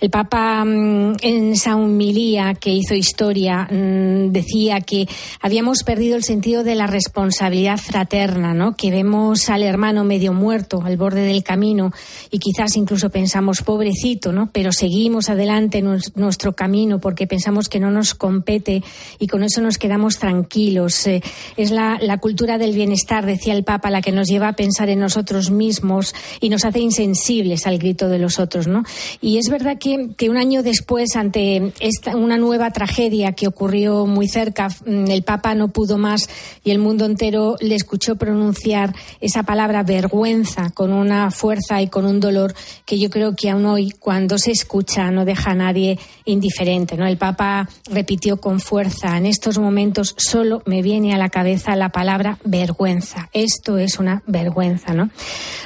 El 0.00 0.10
Papa 0.10 0.64
mm, 0.64 1.16
en 1.20 1.52
esa 1.52 1.76
humilía 1.76 2.54
que 2.54 2.70
hizo 2.70 2.94
historia 2.94 3.68
mm, 3.70 4.32
decía 4.32 4.80
que 4.80 5.06
habíamos 5.40 5.82
perdido 5.82 6.16
el 6.16 6.24
sentido 6.24 6.64
de 6.64 6.74
la 6.74 6.86
responsabilidad 6.86 7.76
fraterna, 7.76 8.54
¿no? 8.54 8.74
que 8.74 8.90
vemos 8.90 9.50
al 9.50 9.62
hermano 9.62 10.02
medio 10.02 10.32
muerto 10.32 10.82
al 10.82 10.96
borde 10.96 11.22
del 11.22 11.44
camino 11.44 11.92
y 12.30 12.38
quizás 12.38 12.76
incluso 12.76 13.10
pensamos 13.10 13.60
pobrecito, 13.62 14.32
¿no? 14.32 14.48
pero 14.50 14.72
seguimos 14.72 15.28
adelante 15.28 15.78
en 15.78 16.00
nuestro 16.14 16.54
camino 16.54 17.00
porque 17.00 17.26
pensamos 17.26 17.68
que 17.68 17.80
no 17.80 17.90
nos 17.90 18.14
compete 18.14 18.82
y 19.18 19.26
con 19.26 19.42
eso 19.42 19.60
nos 19.60 19.76
quedamos 19.76 20.18
tranquilos. 20.18 21.06
Eh, 21.06 21.22
es 21.66 21.72
la, 21.72 21.98
la, 22.00 22.18
cultura 22.18 22.58
del 22.58 22.74
bienestar, 22.74 23.26
decía 23.26 23.52
el 23.52 23.64
Papa, 23.64 23.90
la 23.90 24.00
que 24.00 24.12
nos 24.12 24.28
lleva 24.28 24.48
a 24.48 24.52
pensar 24.54 24.88
en 24.88 25.00
nosotros 25.00 25.50
mismos 25.50 26.14
y 26.40 26.48
nos 26.48 26.64
hace 26.64 26.78
insensibles 26.78 27.66
al 27.66 27.78
grito 27.78 28.08
de 28.08 28.18
los 28.18 28.38
otros. 28.38 28.68
¿no? 28.68 28.84
Y 29.20 29.38
es 29.38 29.48
verdad 29.50 29.78
que, 29.78 30.10
que 30.16 30.30
un 30.30 30.36
año 30.36 30.62
después, 30.62 31.16
ante 31.16 31.72
esta, 31.80 32.16
una 32.16 32.38
nueva 32.38 32.70
tragedia 32.70 33.32
que 33.32 33.48
ocurrió 33.48 34.06
muy 34.06 34.28
cerca, 34.28 34.68
mm, 34.68 35.10
el 35.10 35.22
Papa 35.22 35.54
no 35.54 35.68
pudo 35.68 35.98
más 35.98 36.28
y 36.62 36.70
el 36.70 36.78
mundo 36.78 37.04
entero 37.04 37.56
le 37.60 37.74
escuchó 37.74 38.16
pronunciar 38.16 38.94
esa 39.20 39.42
palabra 39.42 39.82
vergüenza 39.82 40.70
con 40.70 40.92
una 40.92 41.30
fuerza 41.30 41.82
y 41.82 41.88
con 41.88 42.06
un 42.06 42.20
dolor 42.20 42.54
que 42.84 42.98
yo 42.98 43.10
creo 43.10 43.34
que 43.34 43.50
aún 43.50 43.66
hoy, 43.66 43.90
cuando 43.90 44.38
se 44.38 44.52
escucha, 44.52 45.10
no 45.10 45.24
deja 45.24 45.50
a 45.50 45.54
nadie 45.54 45.98
indiferente. 46.24 46.96
¿no? 46.96 47.06
El 47.06 47.18
Papa 47.18 47.68
repitió 47.90 48.36
con 48.38 48.60
fuerza, 48.60 49.16
en 49.16 49.26
estos 49.26 49.58
momentos 49.58 50.14
solo 50.16 50.62
me 50.66 50.82
viene 50.82 51.14
a 51.14 51.18
la 51.18 51.28
cabeza 51.28 51.55
la 51.76 51.88
palabra 51.88 52.38
vergüenza. 52.44 53.28
Esto 53.32 53.78
es 53.78 53.98
una 53.98 54.22
vergüenza. 54.26 54.94
¿no? 54.94 55.10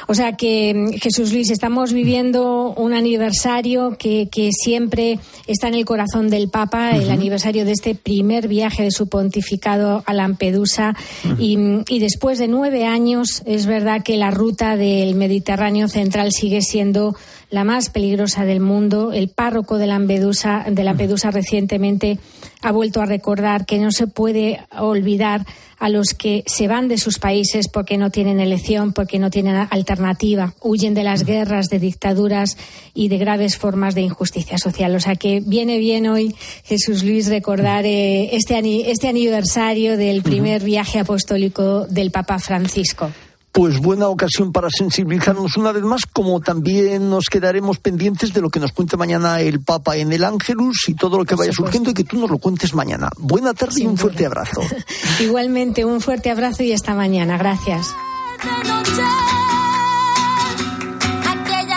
O 0.07 0.15
sea 0.15 0.37
que, 0.37 0.99
Jesús 1.01 1.33
Luis, 1.33 1.51
estamos 1.51 1.93
viviendo 1.93 2.73
un 2.77 2.95
aniversario 2.95 3.97
que, 3.99 4.29
que 4.31 4.51
siempre 4.53 5.19
está 5.47 5.69
en 5.69 5.75
el 5.75 5.85
corazón 5.85 6.31
del 6.31 6.49
Papa, 6.49 6.93
el 6.93 7.11
aniversario 7.11 7.65
de 7.65 7.73
este 7.73 7.95
primer 7.95 8.49
viaje 8.49 8.83
de 8.83 8.91
su 8.91 9.09
pontificado 9.09 10.03
a 10.07 10.15
Lampedusa. 10.15 10.95
y, 11.39 11.57
y 11.89 11.99
después 11.99 12.39
de 12.39 12.49
nueve 12.49 12.87
años, 12.87 13.43
es 13.47 13.67
verdad 13.67 14.03
que 14.03 14.17
la 14.17 14.31
ruta 14.31 14.77
del 14.77 15.15
Mediterráneo 15.15 15.89
central 15.89 16.31
sigue 16.33 16.63
siendo 16.63 17.17
la 17.51 17.65
más 17.65 17.91
peligrosa 17.91 18.45
del 18.45 18.61
mundo. 18.61 19.13
El 19.13 19.29
párroco 19.29 19.79
de 19.79 19.87
Lampedusa, 19.87 20.65
de 20.69 20.85
Lampedusa 20.85 21.31
recientemente 21.31 22.19
ha 22.63 22.73
vuelto 22.73 23.01
a 23.01 23.07
recordar 23.07 23.67
que 23.67 23.79
no 23.79 23.91
se 23.91 24.07
puede 24.07 24.61
olvidar 24.79 25.45
a 25.79 25.89
los 25.89 26.15
que 26.15 26.45
se 26.47 26.69
van 26.69 26.89
de 26.89 26.99
sus 26.99 27.19
países 27.19 27.69
porque 27.69 27.97
no 27.97 28.11
tienen 28.11 28.39
elección, 28.39 28.93
porque 28.93 29.19
no 29.19 29.31
tienen 29.31 29.67
alternativa, 29.71 30.55
huyen 30.61 30.93
de 30.95 31.03
las 31.03 31.25
guerras, 31.25 31.69
de 31.69 31.79
dictaduras 31.79 32.57
y 32.93 33.09
de 33.09 33.19
graves 33.19 33.57
formas 33.57 33.95
de 33.95 34.03
injusticia 34.03 34.59
social. 34.59 34.95
O 34.95 35.01
sea 35.01 35.17
que 35.17 35.41
viene 35.41 35.79
bien 35.79 36.07
hoy, 36.07 36.35
Jesús 36.65 37.03
Luis, 37.03 37.29
recordar 37.29 37.87
eh, 37.87 38.37
este, 38.37 38.91
este 38.91 39.09
aniversario 39.09 39.97
del 39.97 40.23
primer 40.23 40.63
viaje 40.63 40.99
apostólico 40.99 41.87
del 41.87 42.11
Papa 42.11 42.39
Francisco 42.39 43.11
pues 43.53 43.81
buena 43.81 44.09
ocasión 44.09 44.53
para 44.53 44.69
sensibilizarnos 44.71 45.57
una 45.57 45.73
vez 45.73 45.83
más, 45.83 46.07
como 46.07 46.41
también 46.41 47.11
nos 47.11 47.27
quedaremos 47.27 47.79
pendientes 47.79 48.33
de 48.33 48.41
lo 48.41 48.51
que 48.51 48.61
nos 48.61 48.73
cuente 48.73 48.97
mañana 48.97 49.41
el 49.41 49.61
Papa 49.61 49.97
en 49.97 50.13
el 50.13 50.25
Ángelus 50.25 50.89
y 50.89 50.95
todo 50.95 51.19
lo 51.19 51.25
que 51.25 51.35
vaya 51.35 51.53
surgiendo 51.53 51.91
y 51.91 51.95
que 51.95 52.05
tú 52.05 52.19
nos 52.19 52.31
lo 52.31 52.39
cuentes 52.39 52.75
mañana. 52.75 53.11
Buena 53.19 53.55
tarde 53.55 53.83
y 53.83 53.87
un 53.87 53.99
fuerte 53.99 54.27
abrazo. 54.27 54.61
Igualmente, 55.21 55.85
un 55.85 56.01
fuerte 56.01 56.31
abrazo 56.31 56.63
y 56.63 56.73
hasta 56.73 56.95
mañana. 56.95 57.39
Gracias. 57.39 57.95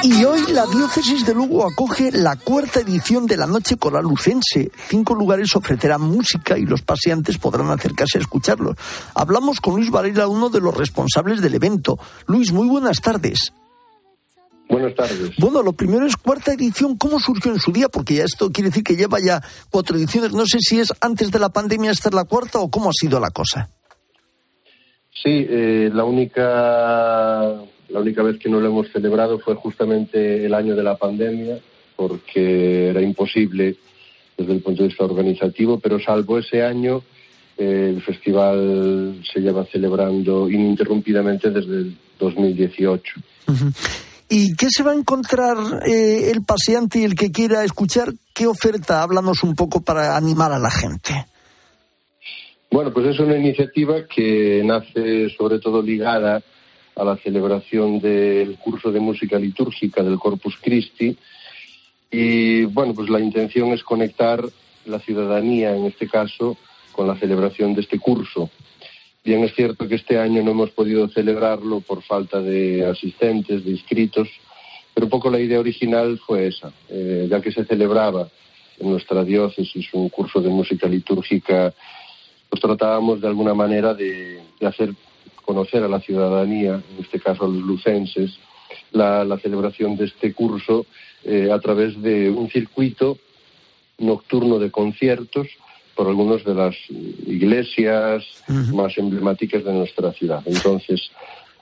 Y 0.06 0.26
hoy 0.26 0.42
la 0.52 0.66
diócesis 0.66 1.26
de 1.26 1.34
Lugo 1.34 1.66
acoge 1.66 2.12
la 2.12 2.36
cuarta 2.36 2.82
edición 2.82 3.26
de 3.26 3.38
la 3.38 3.48
Noche 3.48 3.78
Coral 3.78 4.04
Lucense. 4.04 4.70
Cinco 4.90 5.16
lugares 5.16 5.56
ofrecerán 5.56 6.02
música 6.02 6.58
y 6.58 6.66
los 6.66 6.82
paseantes 6.82 7.38
podrán 7.38 7.72
acercarse 7.72 8.18
a 8.18 8.22
escucharlos. 8.22 8.76
Hablamos 9.16 9.62
con 9.62 9.78
Luis 9.78 9.90
Varela, 9.90 10.28
uno 10.28 10.50
de 10.50 10.60
los 10.60 10.76
responsables 10.76 11.42
del 11.42 11.56
evento. 11.56 11.98
Luis, 12.28 12.52
muy 12.52 12.68
buenas 12.68 13.00
tardes. 13.00 13.54
Buenas 14.68 14.94
tardes. 14.94 15.38
Bueno, 15.38 15.64
lo 15.64 15.72
primero 15.72 16.06
es 16.06 16.18
cuarta 16.18 16.52
edición. 16.52 16.98
¿Cómo 16.98 17.18
surgió 17.22 17.54
en 17.54 17.62
su 17.62 17.72
día? 17.72 17.88
Porque 17.88 18.16
ya 18.16 18.26
esto 18.26 18.52
quiere 18.52 18.72
decir 18.72 18.84
que 18.84 18.98
lleva 18.98 19.22
ya 19.22 19.42
cuatro 19.70 19.96
ediciones. 19.96 20.34
No 20.34 20.46
sé 20.46 20.58
si 20.60 20.82
es 20.82 20.92
antes 21.00 21.32
de 21.32 21.40
la 21.40 21.48
pandemia 21.48 21.92
esta 21.92 22.10
es 22.10 22.16
la 22.16 22.26
cuarta 22.26 22.60
o 22.60 22.70
cómo 22.70 22.90
ha 22.90 22.94
sido 22.94 23.22
la 23.22 23.32
cosa. 23.32 23.70
Sí, 25.14 25.48
eh, 25.50 25.90
la 25.94 26.04
única 26.04 27.64
la 27.94 28.00
única 28.00 28.24
vez 28.24 28.40
que 28.40 28.50
no 28.50 28.60
lo 28.60 28.68
hemos 28.70 28.92
celebrado 28.92 29.38
fue 29.38 29.54
justamente 29.54 30.44
el 30.46 30.56
año 30.56 30.76
de 30.76 30.82
la 30.82 30.98
pandemia, 30.98 31.60
porque 31.96 32.90
era 32.90 33.02
imposible 33.02 33.76
desde 34.36 34.54
el 34.54 34.62
punto 34.62 34.82
de 34.82 34.90
vista 34.90 35.06
organizativo, 35.06 35.80
pero 35.80 36.00
salvo 36.00 36.40
ese 36.40 36.64
año, 36.64 37.04
eh, 37.56 37.94
el 37.96 38.02
festival 38.02 39.22
se 39.32 39.42
lleva 39.42 39.64
celebrando 39.66 40.50
ininterrumpidamente 40.50 41.52
desde 41.52 41.78
el 41.78 41.98
2018. 42.18 43.14
¿Y 44.28 44.56
qué 44.56 44.68
se 44.72 44.82
va 44.82 44.94
a 44.94 44.96
encontrar 44.96 45.56
eh, 45.86 46.32
el 46.32 46.44
paseante 46.44 46.98
y 46.98 47.04
el 47.04 47.14
que 47.14 47.32
quiera 47.32 47.64
escuchar? 47.64 48.12
¿Qué 48.34 48.48
oferta? 48.48 49.04
Háblanos 49.04 49.44
un 49.44 49.54
poco 49.54 49.82
para 49.82 50.18
animar 50.18 50.52
a 50.52 50.58
la 50.58 50.72
gente. 50.72 51.28
Bueno, 52.72 52.92
pues 52.92 53.06
es 53.06 53.20
una 53.20 53.38
iniciativa 53.38 54.08
que 54.08 54.64
nace 54.66 55.30
sobre 55.38 55.60
todo 55.60 55.80
ligada 55.80 56.42
a 56.96 57.04
la 57.04 57.18
celebración 57.18 58.00
del 58.00 58.58
curso 58.58 58.92
de 58.92 59.00
música 59.00 59.40
litúrgica 59.40 60.04
del 60.04 60.20
Corpus 60.20 60.58
Christi. 60.62 61.18
Y 62.12 62.66
bueno, 62.66 62.94
pues 62.94 63.10
la 63.10 63.20
intención 63.20 63.70
es 63.70 63.84
conectar 63.84 64.44
la 64.86 65.00
ciudadanía, 65.00 65.76
en 65.76 65.86
este 65.86 66.08
caso, 66.08 66.58
con 66.92 67.08
la 67.08 67.16
celebración 67.18 67.74
de 67.74 67.82
este 67.82 68.00
curso. 68.00 68.50
Bien 69.24 69.44
es 69.44 69.56
cierto 69.56 69.88
que 69.88 69.96
este 69.96 70.20
año 70.20 70.44
no 70.44 70.52
hemos 70.52 70.72
podido 70.72 71.08
celebrarlo 71.08 71.80
por 71.80 72.04
falta 72.04 72.42
de 72.42 72.86
asistentes, 72.86 73.64
de 73.64 73.72
inscritos, 73.72 74.28
pero 74.94 75.06
un 75.06 75.10
poco 75.10 75.32
la 75.32 75.40
idea 75.40 75.60
original 75.60 76.20
fue 76.20 76.48
esa, 76.48 76.72
eh, 76.90 77.28
ya 77.30 77.42
que 77.42 77.52
se 77.52 77.66
celebraba 77.66 78.28
en 78.80 78.90
nuestra 78.92 79.24
diócesis 79.24 79.88
un 79.94 80.10
curso 80.10 80.42
de 80.42 80.50
música 80.50 80.88
litúrgica, 80.88 81.74
pues 82.50 82.62
tratábamos 82.62 83.22
de 83.22 83.28
alguna 83.28 83.54
manera 83.54 83.94
de 83.94 84.42
hacer 84.62 84.94
conocer 85.44 85.84
a 85.84 85.88
la 85.88 86.00
ciudadanía, 86.00 86.82
en 86.96 87.04
este 87.04 87.20
caso 87.20 87.46
a 87.46 87.48
los 87.48 87.62
lucenses, 87.62 88.40
la, 88.92 89.38
celebración 89.42 89.96
de 89.98 90.06
este 90.06 90.34
curso 90.34 90.86
eh, 91.24 91.50
a 91.52 91.60
través 91.60 92.02
de 92.02 92.30
un 92.30 92.50
circuito 92.50 93.18
nocturno 93.98 94.60
de 94.60 94.72
conciertos 94.72 95.48
por 95.96 96.08
algunas 96.08 96.44
de 96.44 96.56
las 96.56 96.76
iglesias 96.90 98.26
más 98.74 98.98
emblemáticas 98.98 99.64
de 99.64 99.74
nuestra 99.74 100.12
ciudad. 100.14 100.42
Entonces, 100.46 101.12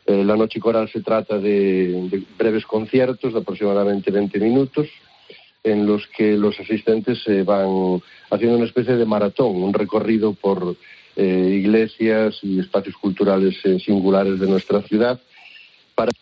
eh, 0.05 0.23
la 0.23 0.37
noche 0.37 0.59
coral 0.59 0.89
se 0.89 1.01
trata 1.01 1.37
de, 1.37 2.07
de, 2.09 2.23
breves 2.37 2.65
conciertos 2.65 3.33
de 3.33 3.39
aproximadamente 3.39 4.09
20 4.09 4.39
minutos 4.39 4.87
en 5.63 5.85
los 5.85 6.07
que 6.07 6.37
los 6.37 6.59
asistentes 6.59 7.21
se 7.23 7.43
van 7.43 8.01
haciendo 8.29 8.57
una 8.57 8.65
especie 8.65 8.95
de 8.95 9.05
maratón, 9.05 9.61
un 9.61 9.73
recorrido 9.73 10.33
por 10.33 10.75
eh, 11.15 11.59
iglesias 11.61 12.39
y 12.41 12.59
espacios 12.59 12.95
culturales 12.97 13.55
eh, 13.63 13.79
singulares 13.79 14.39
de 14.39 14.47
nuestra 14.47 14.81
ciudad 14.81 15.19
para 15.95 16.11
la 16.11 16.17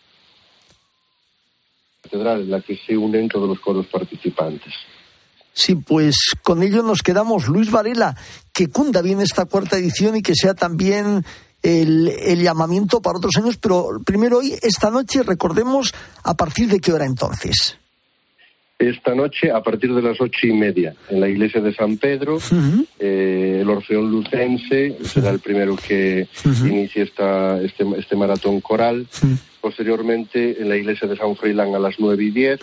catedral 2.04 2.42
en 2.42 2.52
la 2.52 2.62
que 2.62 2.78
se 2.78 2.98
unen 2.98 3.30
todos 3.30 3.48
los 3.48 3.60
coros 3.60 3.88
participantes. 3.88 4.74
Sí, 5.54 5.76
pues 5.76 6.16
con 6.44 6.64
ello 6.64 6.84
nos 6.84 7.02
quedamos. 7.02 7.48
Luis 7.48 7.70
Varela, 7.72 8.16
que 8.54 8.70
cunda 8.70 9.02
bien 9.02 9.20
esta 9.20 9.46
cuarta 9.46 9.78
edición 9.78 10.16
y 10.16 10.22
que 10.22 10.36
sea 10.36 10.54
también 10.54 11.26
el, 11.62 12.08
el, 12.08 12.42
llamamiento 12.42 13.02
para 13.02 13.18
otros 13.18 13.36
años, 13.36 13.58
pero 13.58 14.00
primero 14.06 14.38
hoy, 14.38 14.56
esta 14.62 14.90
noche, 14.90 15.24
recordemos 15.24 15.94
a 16.24 16.36
partir 16.36 16.70
de 16.70 16.80
qué 16.80 16.94
hora 16.94 17.06
entonces 17.06 17.79
esta 18.80 19.14
noche 19.14 19.52
a 19.52 19.62
partir 19.62 19.94
de 19.94 20.02
las 20.02 20.20
ocho 20.22 20.48
y 20.48 20.54
media 20.54 20.96
en 21.10 21.20
la 21.20 21.28
iglesia 21.28 21.60
de 21.60 21.74
San 21.74 21.98
Pedro. 21.98 22.40
eh, 22.98 23.60
el 23.62 23.70
Orfeón 23.70 24.10
Lucense 24.10 24.98
será 25.04 25.30
el 25.32 25.40
primero 25.40 25.76
que 25.76 26.28
inicie 26.64 27.04
esta, 27.04 27.62
este, 27.62 27.86
este 27.98 28.16
maratón 28.16 28.62
coral. 28.62 29.06
Posteriormente 29.62 30.62
en 30.62 30.70
la 30.70 30.78
iglesia 30.78 31.06
de 31.10 31.18
San 31.18 31.36
Freilán 31.36 31.76
a 31.76 31.80
las 31.80 32.00
nueve 32.00 32.24
y 32.24 32.32
diez, 32.32 32.62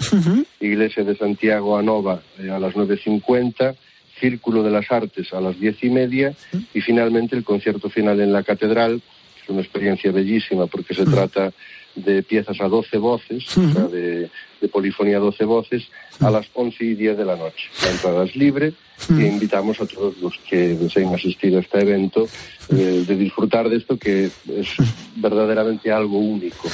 iglesia 0.60 1.04
de 1.04 1.14
Santiago 1.14 1.76
Anova 1.76 2.22
eh, 2.38 2.48
a 2.50 2.58
las 2.58 2.74
nueve 2.74 2.96
cincuenta, 2.96 3.74
Círculo 4.18 4.62
de 4.62 4.70
las 4.70 4.90
Artes 4.90 5.34
a 5.34 5.42
las 5.42 5.60
diez 5.60 5.76
y 5.84 5.90
media 5.90 6.32
y 6.72 6.80
finalmente 6.80 7.36
el 7.36 7.44
concierto 7.44 7.90
final 7.90 8.18
en 8.20 8.32
la 8.32 8.42
catedral. 8.42 9.02
Es 9.42 9.50
una 9.50 9.60
experiencia 9.60 10.10
bellísima 10.10 10.66
porque 10.66 10.94
se 10.94 11.04
trata 11.04 11.52
de 11.96 12.22
piezas 12.22 12.60
a 12.60 12.68
doce 12.68 12.98
voces, 12.98 13.44
o 13.56 13.72
sea, 13.72 13.82
de, 13.88 14.30
de 14.60 14.68
polifonía 14.68 15.16
a 15.16 15.20
12 15.20 15.44
voces 15.44 15.88
a 16.20 16.30
las 16.30 16.46
11 16.54 16.84
y 16.84 16.94
10 16.94 17.18
de 17.18 17.24
la 17.24 17.36
noche. 17.36 17.68
La 17.82 17.90
entrada 17.90 18.24
es 18.24 18.36
libre 18.36 18.72
e 19.10 19.26
invitamos 19.26 19.80
a 19.80 19.86
todos 19.86 20.16
los 20.18 20.34
que 20.48 20.74
deseen 20.76 21.14
asistir 21.14 21.56
a 21.56 21.60
este 21.60 21.80
evento 21.80 22.26
eh, 22.70 23.04
de 23.06 23.16
disfrutar 23.16 23.68
de 23.68 23.76
esto 23.76 23.98
que 23.98 24.26
es 24.26 24.68
verdaderamente 25.16 25.90
algo 25.90 26.18
único. 26.18 26.68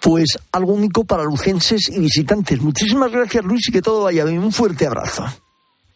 Pues 0.00 0.38
algo 0.50 0.72
único 0.72 1.04
para 1.04 1.22
lucenses 1.22 1.88
y 1.88 2.00
visitantes. 2.00 2.60
Muchísimas 2.60 3.12
gracias 3.12 3.44
Luis 3.44 3.68
y 3.68 3.72
que 3.72 3.80
todo 3.80 4.04
vaya 4.04 4.24
bien. 4.24 4.40
Un 4.40 4.52
fuerte 4.52 4.86
abrazo. 4.86 5.24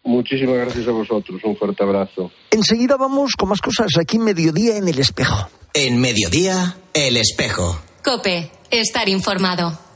Muchísimas 0.05 0.57
gracias 0.57 0.87
a 0.87 0.93
vosotros. 0.93 1.43
Un 1.45 1.57
fuerte 1.57 1.83
abrazo. 1.83 2.31
Enseguida 2.53 2.97
vamos 2.97 3.33
con 3.37 3.49
más 3.49 3.61
cosas 3.61 3.89
aquí 3.99 4.17
en 4.17 4.25
Mediodía 4.25 4.77
en 4.77 4.87
el 4.87 4.99
Espejo. 5.01 5.49
En 5.75 6.01
Mediodía, 6.01 6.77
el 6.95 7.17
Espejo. 7.17 7.83
Cope, 8.05 8.51
estar 8.71 9.09
informado 9.09 9.87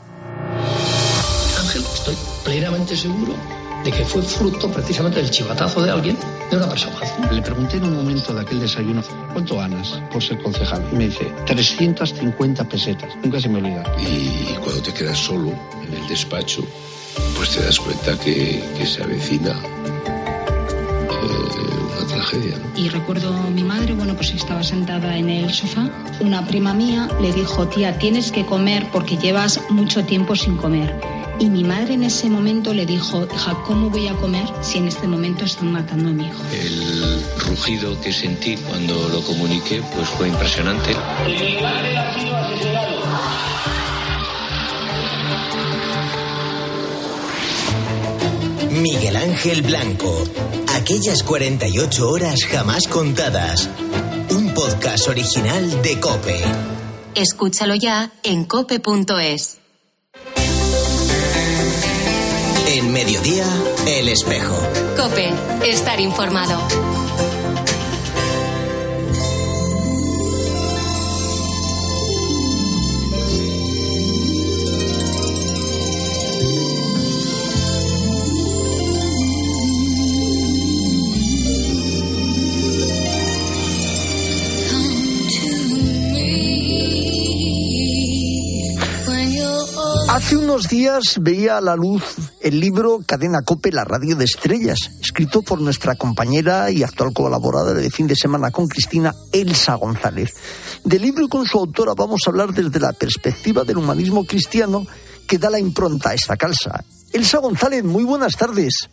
plenamente 2.45 2.97
seguro 2.97 3.35
de 3.85 3.93
que 3.93 4.05
fue 4.05 4.23
fruto 4.23 4.71
precisamente 4.71 5.21
del 5.21 5.31
chivatazo 5.31 5.83
de 5.83 5.91
alguien, 5.91 6.19
de 6.50 6.57
una 6.57 6.69
persona. 6.69 6.97
Le 7.31 7.41
pregunté 7.41 7.77
en 7.77 7.85
un 7.85 7.97
momento 7.97 8.35
de 8.35 8.41
aquel 8.41 8.61
desayuno, 8.61 9.03
¿cuánto 9.33 9.57
ganas 9.57 10.00
por 10.12 10.23
ser 10.23 10.43
concejal? 10.43 10.85
Y 10.93 10.97
me 10.97 11.07
dice, 11.07 11.33
350 11.47 12.65
pesetas. 12.65 13.17
Nunca 13.23 13.41
se 13.41 13.49
me 13.49 13.59
olvida. 13.59 13.85
Y 13.99 14.55
cuando 14.57 14.83
te 14.83 14.93
quedas 14.93 15.17
solo 15.17 15.53
en 15.87 15.95
el 15.95 16.09
despacho, 16.09 16.62
pues 17.37 17.50
te 17.50 17.62
das 17.62 17.79
cuenta 17.79 18.19
que, 18.19 18.62
que 18.77 18.87
se 18.87 19.03
avecina 19.03 19.55
eh, 21.11 21.97
una 21.99 22.07
tragedia. 22.07 22.59
Y 22.76 22.88
recuerdo 22.88 23.35
a 23.35 23.50
mi 23.50 23.62
madre, 23.62 23.95
bueno, 23.95 24.14
pues 24.14 24.33
estaba 24.33 24.62
sentada 24.62 25.17
en 25.17 25.29
el 25.29 25.52
sofá. 25.52 25.88
Una 26.21 26.47
prima 26.47 26.75
mía 26.75 27.09
le 27.21 27.33
dijo, 27.33 27.69
tía, 27.69 27.99
tienes 27.99 28.31
que 28.31 28.47
comer 28.47 28.87
porque 28.93 29.17
llevas 29.17 29.61
mucho 29.71 30.05
tiempo 30.05 30.37
sin 30.37 30.57
comer. 30.57 30.95
Y 31.40 31.49
mi 31.49 31.64
madre 31.64 31.95
en 31.95 32.05
ese 32.05 32.29
momento 32.29 32.75
le 32.75 32.85
dijo, 32.85 33.26
hija, 33.35 33.57
¿cómo 33.67 33.88
voy 33.88 34.09
a 34.09 34.14
comer 34.14 34.45
si 34.61 34.76
en 34.76 34.88
este 34.88 35.09
momento 35.09 35.47
están 35.47 35.73
matando 35.73 36.11
a 36.11 36.12
mi 36.12 36.26
hijo? 36.26 36.43
El 36.52 37.25
rugido 37.49 37.99
que 38.02 38.12
sentí 38.12 38.57
cuando 38.59 39.09
lo 39.09 39.23
comuniqué 39.23 39.83
pues 39.95 40.07
fue 40.11 40.29
impresionante. 40.29 40.95
Miguel 48.71 49.17
Ángel 49.17 49.62
Blanco. 49.62 50.25
Aquellas 50.80 51.22
48 51.22 52.08
horas 52.08 52.42
jamás 52.46 52.88
contadas. 52.88 53.68
Un 54.30 54.54
podcast 54.54 55.08
original 55.08 55.82
de 55.82 56.00
Cope. 56.00 56.40
Escúchalo 57.14 57.75
ya 57.75 58.10
en 58.22 58.44
cope.es. 58.46 59.58
En 62.66 62.92
mediodía, 62.92 63.44
El 63.87 64.08
Espejo. 64.08 64.56
Cope, 64.96 65.30
estar 65.64 66.00
informado. 66.00 66.58
Unos 90.50 90.69
días 90.69 91.19
veía 91.21 91.59
a 91.59 91.61
la 91.61 91.76
luz 91.76 92.02
el 92.40 92.59
libro 92.59 92.99
Cadena 93.07 93.42
Cope, 93.42 93.71
la 93.71 93.85
radio 93.85 94.16
de 94.16 94.25
estrellas, 94.25 94.78
escrito 95.00 95.42
por 95.42 95.61
nuestra 95.61 95.95
compañera 95.95 96.73
y 96.73 96.83
actual 96.83 97.12
colaboradora 97.12 97.78
de 97.78 97.88
fin 97.88 98.09
de 98.09 98.16
semana 98.16 98.50
con 98.50 98.66
Cristina, 98.66 99.14
Elsa 99.30 99.76
González. 99.76 100.35
Del 100.83 101.02
libro 101.02 101.25
y 101.25 101.28
con 101.28 101.47
su 101.47 101.57
autora 101.57 101.95
vamos 101.97 102.23
a 102.26 102.30
hablar 102.30 102.52
desde 102.52 102.80
la 102.80 102.92
perspectiva 102.92 103.62
del 103.62 103.78
humanismo 103.78 104.25
cristiano 104.25 104.85
que 105.28 105.38
da 105.38 105.50
la 105.50 105.61
impronta 105.61 106.11
a 106.11 106.14
esta 106.14 106.37
calza. 106.37 106.83
Elsa 107.12 107.38
González, 107.38 107.85
muy 107.85 108.02
buenas 108.02 108.37
tardes. 108.37 108.88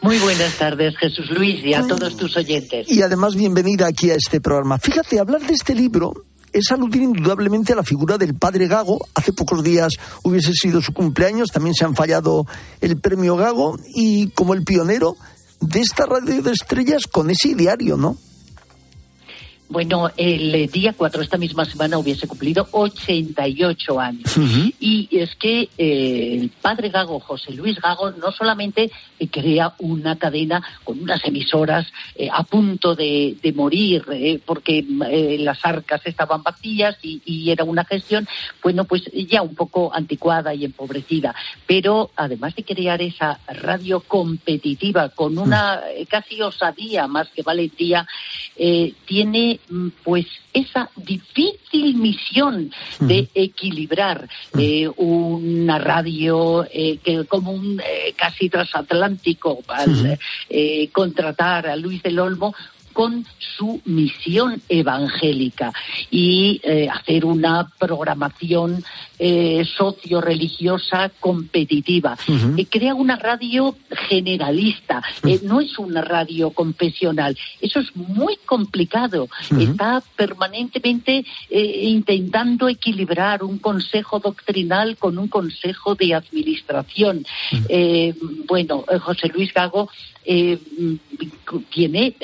Muy 0.00 0.18
buenas 0.18 0.56
tardes, 0.56 0.96
Jesús 0.96 1.28
Luis, 1.30 1.64
y 1.64 1.74
a 1.74 1.84
todos 1.88 2.16
tus 2.16 2.36
oyentes. 2.36 2.88
Y 2.88 3.02
además 3.02 3.34
bienvenida 3.34 3.88
aquí 3.88 4.12
a 4.12 4.14
este 4.14 4.40
programa. 4.40 4.78
Fíjate, 4.78 5.18
hablar 5.18 5.40
de 5.40 5.54
este 5.54 5.74
libro 5.74 6.14
es 6.56 6.72
aludir 6.72 7.02
indudablemente 7.02 7.74
a 7.74 7.76
la 7.76 7.82
figura 7.82 8.16
del 8.16 8.34
padre 8.34 8.66
Gago. 8.66 9.06
Hace 9.14 9.32
pocos 9.32 9.62
días 9.62 9.92
hubiese 10.22 10.52
sido 10.54 10.80
su 10.80 10.94
cumpleaños, 10.94 11.50
también 11.50 11.74
se 11.74 11.84
han 11.84 11.94
fallado 11.94 12.46
el 12.80 12.98
premio 12.98 13.36
Gago 13.36 13.78
y 13.94 14.30
como 14.30 14.54
el 14.54 14.64
pionero 14.64 15.16
de 15.60 15.80
esta 15.80 16.06
radio 16.06 16.42
de 16.42 16.52
estrellas 16.52 17.06
con 17.10 17.28
ese 17.28 17.54
diario, 17.54 17.98
¿no? 17.98 18.16
Bueno, 19.68 20.12
el 20.16 20.70
día 20.70 20.92
4, 20.96 21.22
esta 21.22 21.38
misma 21.38 21.64
semana, 21.64 21.98
hubiese 21.98 22.28
cumplido 22.28 22.68
88 22.70 24.00
años. 24.00 24.36
Y 24.78 25.08
es 25.10 25.34
que 25.34 25.68
eh, 25.76 26.38
el 26.40 26.50
padre 26.50 26.88
Gago, 26.88 27.18
José 27.18 27.52
Luis 27.52 27.80
Gago, 27.80 28.12
no 28.12 28.30
solamente 28.30 28.92
eh, 29.18 29.28
crea 29.28 29.74
una 29.80 30.16
cadena 30.16 30.62
con 30.84 31.00
unas 31.00 31.24
emisoras 31.24 31.86
eh, 32.14 32.28
a 32.32 32.44
punto 32.44 32.94
de, 32.94 33.36
morir, 33.56 34.42
porque 34.44 34.84
las 35.38 35.64
arcas 35.64 36.02
estaban 36.04 36.42
vacías 36.42 36.96
y, 37.02 37.22
y, 37.24 37.50
era 37.50 37.64
una 37.64 37.84
gestión, 37.84 38.28
bueno, 38.62 38.84
pues 38.84 39.02
ya 39.12 39.42
un 39.42 39.54
poco 39.54 39.92
anticuada 39.92 40.54
y 40.54 40.64
empobrecida. 40.64 41.34
Pero 41.66 42.10
además 42.16 42.54
de 42.54 42.64
crear 42.64 43.00
esa 43.00 43.40
radio 43.48 44.00
competitiva 44.00 45.08
con 45.08 45.38
una 45.38 45.80
casi 46.08 46.42
osadía 46.42 47.06
más 47.06 47.28
que 47.30 47.42
valentía, 47.42 48.06
tiene 49.06 49.55
pues 50.02 50.26
esa 50.52 50.90
difícil 50.96 51.96
misión 51.96 52.70
de 53.00 53.28
equilibrar 53.34 54.28
eh, 54.58 54.88
una 54.96 55.78
radio 55.78 56.66
eh, 56.70 56.98
que 57.02 57.24
como 57.26 57.52
un 57.52 57.80
eh, 57.80 58.14
casi 58.16 58.48
transatlántico 58.48 59.62
al 59.68 60.18
contratar 60.92 61.66
a 61.66 61.76
Luis 61.76 62.02
del 62.02 62.18
Olmo 62.18 62.54
con 62.96 63.26
su 63.38 63.82
misión 63.84 64.62
evangélica 64.70 65.70
y 66.10 66.62
hacer 66.90 67.26
una 67.26 67.70
programación 67.78 68.82
eh, 69.18 69.64
socio-religiosa 69.78 71.10
competitiva. 71.20 72.18
Eh, 72.58 72.66
crea 72.66 72.94
una 72.94 73.16
radio 73.16 73.74
generalista, 74.08 75.02
eh, 75.24 75.40
no 75.42 75.62
es 75.62 75.78
una 75.78 76.02
radio 76.02 76.50
confesional. 76.50 77.34
Eso 77.62 77.80
es 77.80 77.96
muy 77.96 78.36
complicado. 78.44 79.30
Está 79.58 80.02
permanentemente 80.16 81.24
intentando 81.48 82.68
equilibrar 82.68 83.42
un 83.42 83.56
consejo 83.56 84.18
doctrinal 84.18 84.98
con 84.98 85.16
un 85.16 85.28
consejo 85.28 85.94
de 85.94 86.12
administración. 86.12 87.24
bueno, 88.46 88.84
José 89.00 89.28
Luis 89.28 89.50
Gago 89.54 89.88
tiene, 91.70 92.14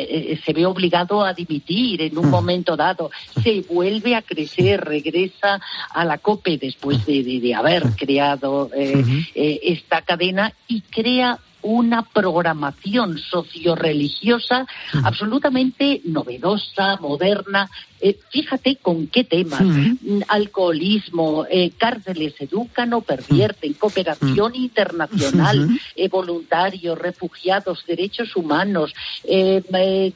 se 0.44 0.52
ve 0.52 0.62
obligado 0.64 1.25
a 1.25 1.33
dimitir 1.33 2.03
en 2.03 2.18
un 2.18 2.31
momento 2.31 2.77
dado, 2.77 3.11
se 3.42 3.62
vuelve 3.62 4.14
a 4.14 4.22
crecer, 4.22 4.81
regresa 4.81 5.61
a 5.90 6.05
la 6.05 6.18
COPE 6.18 6.59
después 6.59 6.83
después 6.83 7.05
de, 7.07 7.55
haber 7.55 7.83
creado 7.96 8.70
eh, 8.75 9.05
eh, 9.35 9.61
esta 9.62 10.03
cadena 10.03 10.53
y 10.66 10.81
crea 10.81 11.38
una 11.62 12.03
programación 12.03 13.18
socio-religiosa 13.18 14.66
absolutamente 15.05 16.01
novedosa, 16.05 16.96
moderna. 16.96 17.70
Eh, 18.04 18.18
fíjate 18.30 18.76
con 18.82 19.06
qué 19.06 19.22
temas. 19.22 19.62
Mm, 19.62 20.22
alcoholismo, 20.26 21.46
eh, 21.48 21.70
cárceles 21.78 22.34
educan 22.40 22.92
o 22.94 23.00
pervierten, 23.00 23.74
cooperación 23.74 24.56
internacional, 24.56 25.68
eh, 25.94 26.08
voluntarios, 26.08 26.98
refugiados, 26.98 27.84
derechos 27.86 28.34
humanos, 28.34 28.92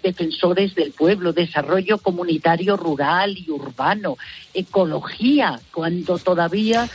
defensores 0.03 0.75
del 0.75 0.90
pueblo, 0.92 1.33
desarrollo 1.33 1.99
comunitario 1.99 2.77
rural 2.77 3.38
y 3.38 3.51
urbano, 3.51 4.16
ecología, 4.53 5.61
cuando 5.72 6.18
todavía 6.18 6.88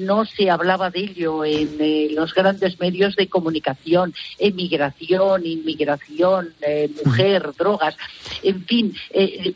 no 0.00 0.24
se 0.24 0.50
hablaba 0.50 0.90
de 0.90 1.00
ello 1.00 1.44
en 1.44 2.14
los 2.14 2.34
grandes 2.34 2.80
medios 2.80 3.14
de 3.14 3.28
comunicación, 3.28 4.14
emigración, 4.38 5.46
inmigración, 5.46 6.54
mujer, 7.04 7.52
drogas, 7.56 7.96
en 8.42 8.64
fin, 8.64 8.94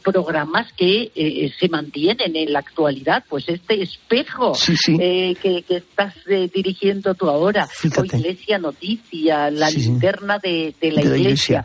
programas 0.02 0.67
que 0.76 1.10
eh, 1.14 1.52
se 1.58 1.68
mantienen 1.68 2.36
en 2.36 2.52
la 2.52 2.60
actualidad, 2.60 3.24
pues 3.28 3.48
este 3.48 3.82
espejo 3.82 4.52
eh, 5.00 5.36
que, 5.40 5.64
estás 5.68 6.14
eh, 6.26 6.50
dirigiendo 6.52 7.14
tú 7.14 7.28
ahora, 7.28 7.68
o 7.96 8.04
Iglesia 8.04 8.58
Noticia, 8.58 9.50
la 9.50 9.70
linterna 9.70 10.38
de, 10.38 10.74
la, 10.80 11.02
iglesia. 11.02 11.64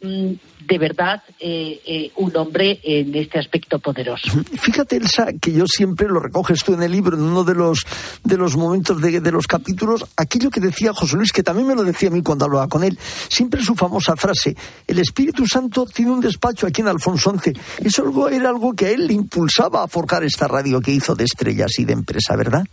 Mm, 0.00 0.32
de 0.68 0.78
verdad 0.78 1.22
eh, 1.40 1.80
eh, 1.86 2.12
un 2.16 2.36
hombre 2.36 2.78
en 2.82 3.14
este 3.14 3.38
aspecto 3.38 3.78
poderoso. 3.78 4.30
Fíjate, 4.60 4.96
Elsa, 4.96 5.32
que 5.40 5.52
yo 5.52 5.64
siempre 5.66 6.06
lo 6.08 6.20
recoges 6.20 6.62
tú 6.62 6.74
en 6.74 6.82
el 6.82 6.92
libro, 6.92 7.16
en 7.16 7.22
uno 7.22 7.42
de 7.42 7.54
los, 7.54 7.86
de 8.22 8.36
los 8.36 8.54
momentos 8.54 9.00
de, 9.00 9.20
de 9.20 9.32
los 9.32 9.46
capítulos, 9.46 10.04
aquello 10.16 10.50
que 10.50 10.60
decía 10.60 10.92
José 10.92 11.16
Luis, 11.16 11.32
que 11.32 11.42
también 11.42 11.68
me 11.68 11.74
lo 11.74 11.84
decía 11.84 12.10
a 12.10 12.12
mí 12.12 12.22
cuando 12.22 12.44
hablaba 12.44 12.68
con 12.68 12.84
él, 12.84 12.98
siempre 13.28 13.62
su 13.62 13.74
famosa 13.74 14.14
frase, 14.14 14.54
el 14.86 14.98
Espíritu 14.98 15.46
Santo 15.46 15.86
tiene 15.86 16.10
un 16.10 16.20
despacho 16.20 16.66
aquí 16.66 16.82
en 16.82 16.88
Alfonso 16.88 17.34
XI. 17.38 17.52
Eso 17.82 18.28
era 18.28 18.50
algo 18.50 18.74
que 18.74 18.86
a 18.86 18.90
él 18.90 19.06
le 19.06 19.14
impulsaba 19.14 19.82
a 19.82 19.88
forjar 19.88 20.22
esta 20.24 20.46
radio 20.46 20.82
que 20.82 20.92
hizo 20.92 21.14
de 21.14 21.24
estrellas 21.24 21.78
y 21.78 21.86
de 21.86 21.94
empresa, 21.94 22.36
¿verdad? 22.36 22.64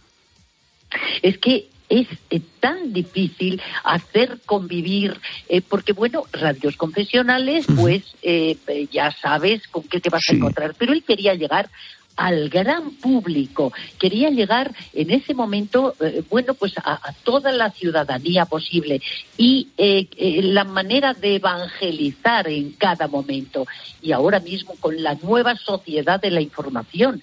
Es 1.22 1.38
que 1.38 1.70
es 1.90 2.08
eh, 2.30 2.42
tan 2.60 2.94
difícil 2.94 3.62
hacer 3.84 4.40
convivir, 4.46 5.20
eh, 5.50 5.62
porque 5.62 5.94
bueno, 5.94 6.24
radios 6.32 6.76
confesionales, 6.78 7.66
pues 7.76 8.16
eh, 8.22 8.58
ya 8.92 9.12
sabes 9.12 9.68
con 9.68 9.84
qué 9.84 10.00
te 10.00 10.10
vas 10.10 10.24
a 10.30 10.34
encontrar, 10.34 10.76
pero 10.78 10.94
él 10.94 11.04
quería 11.04 11.34
llegar 11.36 11.70
al 12.16 12.50
gran 12.50 12.92
público. 12.92 13.74
Quería 14.00 14.30
llegar 14.30 14.74
en 14.94 15.12
ese 15.12 15.34
momento, 15.34 15.96
eh, 16.00 16.24
bueno, 16.30 16.54
pues 16.54 16.74
a, 16.78 17.00
toda 17.24 17.52
la 17.52 17.72
ciudadanía 17.72 18.46
posible 18.46 19.02
y 19.38 19.70
eh, 19.78 20.08
eh, 20.18 20.42
la 20.42 20.64
manera 20.64 21.14
de 21.14 21.36
evangelizar 21.36 22.48
en 22.48 22.72
cada 22.72 23.08
momento. 23.08 23.66
Y 24.02 24.12
ahora 24.12 24.40
mismo 24.40 24.76
con 24.80 25.02
la 25.02 25.16
nueva 25.16 25.56
sociedad 25.56 26.22
de 26.22 26.32
la 26.32 26.42
información, 26.42 27.22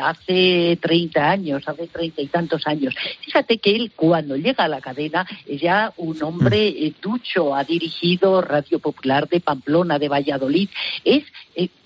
hace 0.00 0.78
30 0.80 1.30
años, 1.30 1.62
hace 1.66 1.86
treinta 1.88 2.22
y 2.22 2.26
tantos 2.28 2.66
años. 2.66 2.94
Fíjate 3.20 3.58
que 3.58 3.74
él 3.74 3.92
cuando 3.94 4.36
llega 4.36 4.64
a 4.64 4.68
la 4.68 4.80
cadena 4.80 5.26
ya 5.48 5.92
un 5.96 6.22
hombre 6.22 6.94
ducho, 7.02 7.54
ha 7.54 7.64
dirigido 7.64 8.42
Radio 8.42 8.78
Popular 8.78 9.28
de 9.28 9.40
Pamplona, 9.40 9.98
de 9.98 10.08
Valladolid. 10.08 10.68
Es 11.04 11.24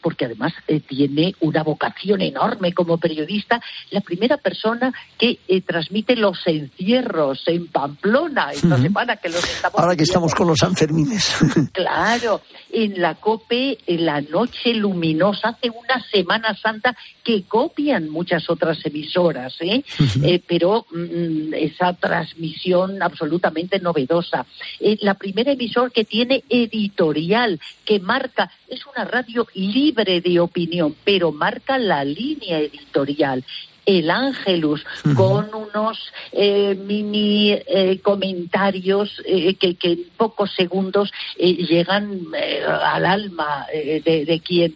porque 0.05 0.27
además 0.27 0.53
tiene 0.87 1.35
una 1.41 1.63
vocación 1.63 2.21
enorme 2.21 2.75
como 2.75 2.99
periodista, 2.99 3.59
la 3.91 4.03
primera 4.03 4.37
persona 4.37 4.93
que 5.17 5.39
eh, 5.49 5.63
transmite 5.63 6.15
los 6.15 6.47
encierros 6.47 7.43
en 7.47 7.69
Pamplona, 7.69 8.53
esta 8.53 8.77
semana 8.77 9.17
que 9.17 9.31
los 9.31 9.43
estamos 9.43 9.81
Ahora 9.81 9.97
que 9.97 10.03
estamos 10.03 10.35
con 10.35 10.49
los 10.49 10.59
Sanfermines. 10.59 11.37
claro, 11.73 12.43
en 12.71 13.01
la 13.01 13.15
COPE, 13.15 13.79
en 13.87 14.05
la 14.05 14.21
noche 14.21 14.75
luminosa, 14.75 15.49
hace 15.49 15.71
una 15.71 16.05
Semana 16.13 16.55
Santa 16.55 16.95
que 17.25 17.45
copian 17.45 18.11
muchas 18.11 18.51
otras 18.51 18.85
emisoras, 18.85 19.55
¿eh? 19.61 19.83
eh 20.23 20.43
pero 20.47 20.85
mm, 20.91 21.55
esa 21.55 21.95
transmisión 21.95 23.03
absolutamente 23.03 23.81
novedosa. 23.81 24.45
Eh, 24.81 24.99
la 25.01 25.15
primera 25.15 25.53
emisora 25.53 25.89
que 25.89 26.05
tiene 26.05 26.45
editorial, 26.51 27.59
que 27.87 28.01
marca, 28.01 28.51
es 28.69 28.85
una 28.87 29.07
radio 29.07 29.47
libre 29.55 29.94
de 30.21 30.41
opinión, 30.41 30.95
pero 31.05 31.33
marca 31.33 31.79
la 31.79 32.05
línea 32.05 32.59
editorial 32.59 33.45
el 33.87 34.11
Ángelus, 34.11 34.85
con 35.17 35.51
unos 35.55 36.13
eh, 36.33 36.75
mini 36.75 37.53
eh, 37.53 38.01
comentarios 38.03 39.23
eh, 39.27 39.55
que, 39.55 39.77
en 39.83 40.05
pocos 40.17 40.53
segundos 40.55 41.13
llegan 41.39 42.21
al 42.67 43.05
alma 43.05 43.67
de, 43.73 44.41
quien 44.45 44.75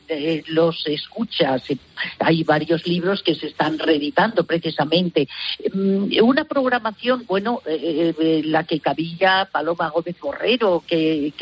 los 0.49 0.87
escucha. 0.87 1.57
hay 2.19 2.45
varios 2.45 2.87
libros 2.87 3.23
que 3.23 3.35
se 3.35 3.49
están 3.49 3.79
reeditando 3.79 4.45
precisamente. 4.45 5.29
Mm, 5.73 6.23
una 6.23 6.45
programación, 6.45 7.25
bueno, 7.27 7.63
la 7.67 8.65
que 8.65 8.81
cabilla 8.81 9.49
Paloma 9.51 9.89
Gómez 9.89 10.17
Borrero, 10.21 10.83
que, 10.87 11.33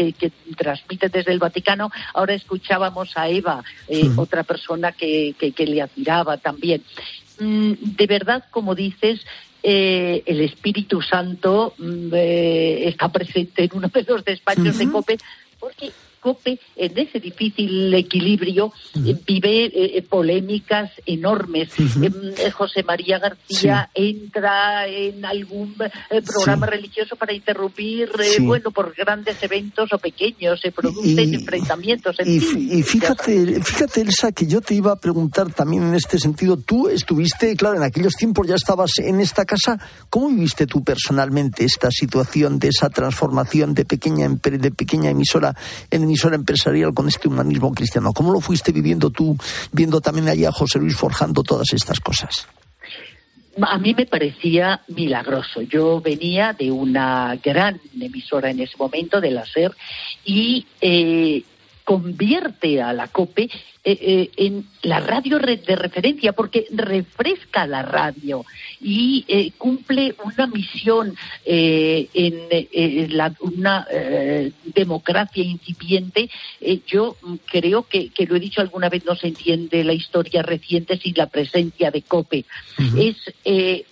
transmite 0.57 1.09
desde 1.09 1.33
el 1.33 1.39
Vaticano. 1.39 1.91
Ahora 2.15 2.35
escuchábamos 2.35 3.17
a 3.17 3.29
Eva, 3.29 3.63
otra 4.17 4.45
persona 4.45 4.93
que, 4.93 5.35
que 5.35 5.67
le 5.67 5.83
admiraba 5.83 6.37
también. 6.37 6.83
Mm, 7.39 7.73
de 7.97 8.07
verdad, 8.07 8.45
como 8.51 8.75
dices, 8.75 9.21
eh, 9.63 10.23
el 10.27 10.41
Espíritu 10.41 11.03
Santo 11.03 11.75
mm, 11.79 12.09
eh, 12.15 12.89
está 12.89 13.11
presente 13.11 13.65
en 13.65 13.71
uno 13.75 13.89
de 13.89 14.03
los 14.03 14.25
despachos 14.25 14.79
de 14.79 14.91
COPE, 14.91 15.19
porque 15.59 15.93
en 16.77 16.99
ese 16.99 17.21
difícil 17.21 17.95
equilibrio, 17.95 18.73
eh, 18.95 19.17
vive 19.27 19.67
eh, 19.67 20.03
polémicas 20.03 20.91
enormes. 21.05 21.69
Em, 21.79 22.13
eh, 22.39 22.51
José 22.51 22.83
María 22.83 23.19
García 23.19 23.91
entra 23.95 24.87
en 24.89 25.25
algún 25.25 25.75
programa 26.25 26.67
religioso 26.67 27.17
para 27.17 27.33
interrumpir, 27.33 28.11
bueno, 28.41 28.71
por 28.71 28.95
grandes 28.95 29.41
eventos 29.43 29.93
o 29.93 29.99
pequeños, 29.99 30.61
se 30.61 30.73
producen 30.73 31.35
enfrentamientos. 31.35 32.17
y, 32.25 32.83
fíjate, 32.83 33.61
fíjate, 33.63 34.01
Elsa, 34.01 34.33
que 34.33 34.47
yo 34.47 34.61
te 34.61 34.75
iba 34.75 34.93
a 34.93 34.97
preguntar 34.97 35.53
también 35.53 35.85
en 35.85 35.95
este 35.95 36.19
sentido. 36.19 36.57
Tú 36.57 36.89
estuviste, 36.89 37.55
claro, 37.57 37.77
en 37.77 37.83
aquellos 37.83 38.15
tiempos 38.15 38.47
ya 38.47 38.57
estabas 38.57 38.91
en 38.99 39.21
esta 39.21 39.45
casa. 39.45 39.79
¿Cómo 40.11 40.29
viviste 40.29 40.67
tú 40.67 40.83
personalmente 40.83 41.65
esta 41.65 41.91
situación 41.91 42.59
de 42.59 42.69
esa 42.69 42.91
transformación 42.91 43.75
de 43.75 43.85
pequeña, 43.85 44.29
de 44.29 44.71
pequeña 44.71 45.11
emisora 45.11 45.55
en 45.91 46.03
emisora 46.03 46.16
empresarial 46.25 46.95
con 46.95 47.09
este 47.09 47.29
humanismo 47.29 47.73
cristiano. 47.73 48.13
¿Cómo 48.13 48.33
lo 48.33 48.41
fuiste 48.41 48.73
viviendo 48.73 49.11
tú, 49.11 49.37
viendo 49.73 50.01
también 50.01 50.29
allá 50.29 50.49
a 50.49 50.53
José 50.53 50.79
Luis 50.79 50.97
forjando 50.97 51.43
todas 51.43 51.73
estas 51.73 52.01
cosas? 52.01 52.47
A 53.63 53.79
mí 53.79 53.95
me 53.95 54.07
parecía 54.07 54.83
milagroso. 54.89 55.63
Yo 55.63 56.01
venía 56.01 56.53
de 56.53 56.71
una 56.71 57.37
gran 57.43 57.81
emisora 57.99 58.51
en 58.51 58.61
ese 58.61 58.77
momento, 58.77 59.21
de 59.21 59.31
la 59.31 59.47
SER, 59.47 59.73
y 60.25 60.67
eh, 60.81 61.43
convierte 61.85 62.83
a 62.83 62.93
la 62.93 63.09
COPE 63.09 63.49
eh, 63.89 63.99
eh, 64.01 64.31
en 64.37 64.67
la 64.83 64.99
radio 64.99 65.39
de 65.39 65.77
referencia 65.77 66.33
porque 66.33 66.67
refresca 66.73 67.69
la 67.69 67.83
radio 67.83 68.45
y 68.81 69.25
eh, 69.29 69.53
cumple 69.57 70.17
una 70.25 70.49
misión 70.49 71.15
en 71.45 73.21
una 73.39 73.87
democracia 74.75 75.45
incipiente. 75.45 76.29
yo 76.89 77.17
creo 77.47 77.85
que, 77.85 78.11
lo 78.27 78.35
he 78.35 78.41
dicho 78.41 78.61
alguna 78.61 78.89
vez, 78.89 79.05
no 79.05 79.15
se 79.15 79.29
entiende 79.29 79.85
la 79.85 79.93
historia 79.93 80.43
reciente 80.43 80.99
sin 80.99 81.15
la 81.17 81.27
presencia 81.27 81.93
de 81.93 82.03
COPE. 82.03 82.45
Es 82.99 83.17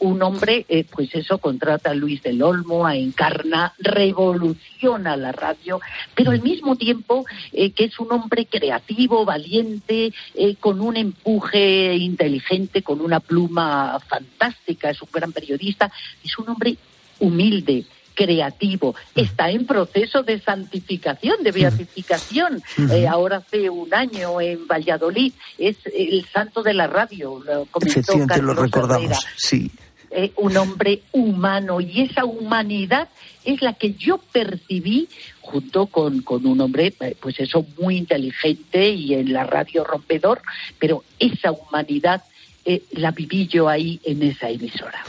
un 0.01 0.23
hombre, 0.23 0.67
pues 0.91 1.15
eso, 1.15 1.39
contrata 1.39 1.91
a 1.91 1.95
Luis 1.95 2.21
del 2.23 2.43
Olmo, 2.43 2.85
a 2.85 2.97
Encarna, 2.97 3.75
revoluciona 3.79 5.17
la 5.17 5.31
radio, 5.31 5.81
pero 6.17 6.33
al 6.33 6.43
mismo 6.43 6.75
tiempo 6.75 7.25
que 7.53 7.85
es 7.85 7.99
un 8.01 8.13
hombre 8.13 8.47
creativo, 8.47 9.25
valiente, 9.25 9.84
eh, 9.89 10.57
con 10.61 10.81
un 10.81 10.97
empuje 10.97 11.95
inteligente, 11.95 12.83
con 12.83 13.01
una 13.01 13.21
pluma 13.21 13.99
fantástica, 14.01 14.91
es 14.91 15.03
un 15.03 15.09
gran 15.13 15.33
periodista, 15.33 15.91
es 16.23 16.39
un 16.39 16.49
hombre 16.49 16.77
humilde, 17.21 17.85
creativo, 18.15 18.95
está 19.15 19.51
en 19.51 19.67
proceso 19.67 20.23
de 20.23 20.41
santificación, 20.41 21.43
de 21.43 21.51
beatificación. 21.51 22.63
Eh, 22.91 23.07
ahora 23.07 23.39
hace 23.39 23.69
un 23.69 23.93
año 23.93 24.41
en 24.41 24.67
Valladolid 24.67 25.33
es 25.59 25.77
el 25.87 26.25
santo 26.33 26.63
de 26.63 26.75
la 26.75 26.87
radio, 26.87 27.43
lo 27.45 27.67
comentó 27.67 28.17
lo 28.41 28.55
recordamos, 28.55 29.19
sí. 29.37 29.71
Eh, 30.17 30.31
un 30.37 30.57
hombre 30.57 31.03
humano 31.11 31.81
y 31.81 32.03
esa 32.03 32.25
humanidad 32.25 33.09
es 33.45 33.61
la 33.63 33.73
que 33.73 33.95
yo 33.95 34.19
percibí 34.19 35.09
junto 35.41 35.87
con, 35.87 36.23
con 36.23 36.47
un 36.47 36.61
hombre, 36.61 36.95
eh, 37.01 37.17
pues 37.21 37.41
eso, 37.41 37.67
muy 37.81 37.97
inteligente 37.97 38.91
y 38.91 39.15
en 39.15 39.33
la 39.33 39.43
radio 39.43 39.83
rompedor, 39.83 40.41
pero 40.79 41.03
esa 41.19 41.51
humanidad 41.51 42.23
eh, 42.65 42.83
la 42.93 43.11
viví 43.11 43.49
yo 43.49 43.69
ahí 43.69 43.99
en 44.05 44.23
esa 44.23 44.51
emisora. 44.51 45.05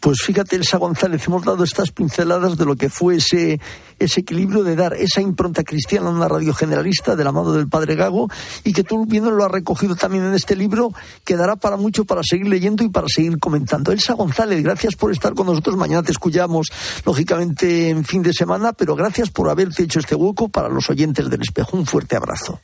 Pues 0.00 0.18
fíjate, 0.24 0.54
Elsa 0.54 0.78
González, 0.78 1.26
hemos 1.26 1.44
dado 1.44 1.64
estas 1.64 1.90
pinceladas 1.90 2.56
de 2.56 2.64
lo 2.64 2.76
que 2.76 2.88
fue 2.88 3.16
ese, 3.16 3.60
ese 3.98 4.20
equilibrio 4.20 4.62
de 4.62 4.76
dar 4.76 4.94
esa 4.94 5.20
impronta 5.20 5.64
cristiana 5.64 6.08
a 6.08 6.12
una 6.12 6.28
radio 6.28 6.54
generalista 6.54 7.16
de 7.16 7.24
la 7.24 7.32
mano 7.32 7.52
del 7.52 7.68
padre 7.68 7.96
Gago 7.96 8.28
y 8.62 8.72
que 8.72 8.84
tú 8.84 9.06
viendo 9.06 9.32
lo 9.32 9.44
has 9.44 9.50
recogido 9.50 9.96
también 9.96 10.24
en 10.24 10.34
este 10.34 10.54
libro, 10.54 10.92
quedará 11.24 11.56
para 11.56 11.76
mucho 11.76 12.04
para 12.04 12.22
seguir 12.22 12.46
leyendo 12.46 12.84
y 12.84 12.90
para 12.90 13.08
seguir 13.08 13.38
comentando. 13.38 13.90
Elsa 13.90 14.14
González, 14.14 14.62
gracias 14.62 14.94
por 14.94 15.10
estar 15.10 15.34
con 15.34 15.46
nosotros. 15.46 15.76
Mañana 15.76 16.04
te 16.04 16.12
escuchamos, 16.12 16.68
lógicamente, 17.04 17.88
en 17.88 18.04
fin 18.04 18.22
de 18.22 18.32
semana, 18.32 18.72
pero 18.72 18.94
gracias 18.94 19.30
por 19.30 19.50
haberte 19.50 19.82
hecho 19.82 19.98
este 19.98 20.14
hueco 20.14 20.48
para 20.48 20.68
los 20.68 20.88
oyentes 20.90 21.28
del 21.28 21.42
espejo. 21.42 21.76
Un 21.76 21.86
fuerte 21.86 22.14
abrazo. 22.14 22.60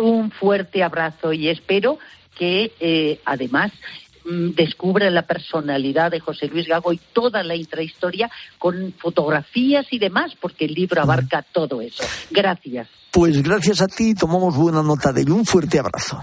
Un 0.00 0.30
fuerte 0.30 0.82
abrazo 0.82 1.32
y 1.32 1.48
espero 1.48 1.98
que 2.38 2.72
eh, 2.80 3.20
además 3.24 3.72
descubre 4.28 5.10
la 5.10 5.22
personalidad 5.22 6.10
de 6.10 6.20
José 6.20 6.48
Luis 6.48 6.68
Gago 6.68 6.92
y 6.92 7.00
toda 7.12 7.42
la 7.42 7.56
intrahistoria 7.56 8.30
con 8.58 8.92
fotografías 8.98 9.86
y 9.90 9.98
demás, 9.98 10.32
porque 10.40 10.66
el 10.66 10.74
libro 10.74 11.02
abarca 11.02 11.44
todo 11.52 11.80
eso. 11.80 12.04
Gracias. 12.30 12.88
Pues 13.10 13.42
gracias 13.42 13.80
a 13.80 13.86
ti, 13.86 14.14
tomamos 14.14 14.56
buena 14.56 14.82
nota 14.82 15.12
de 15.12 15.22
ello. 15.22 15.34
Un 15.34 15.46
fuerte 15.46 15.78
abrazo. 15.78 16.22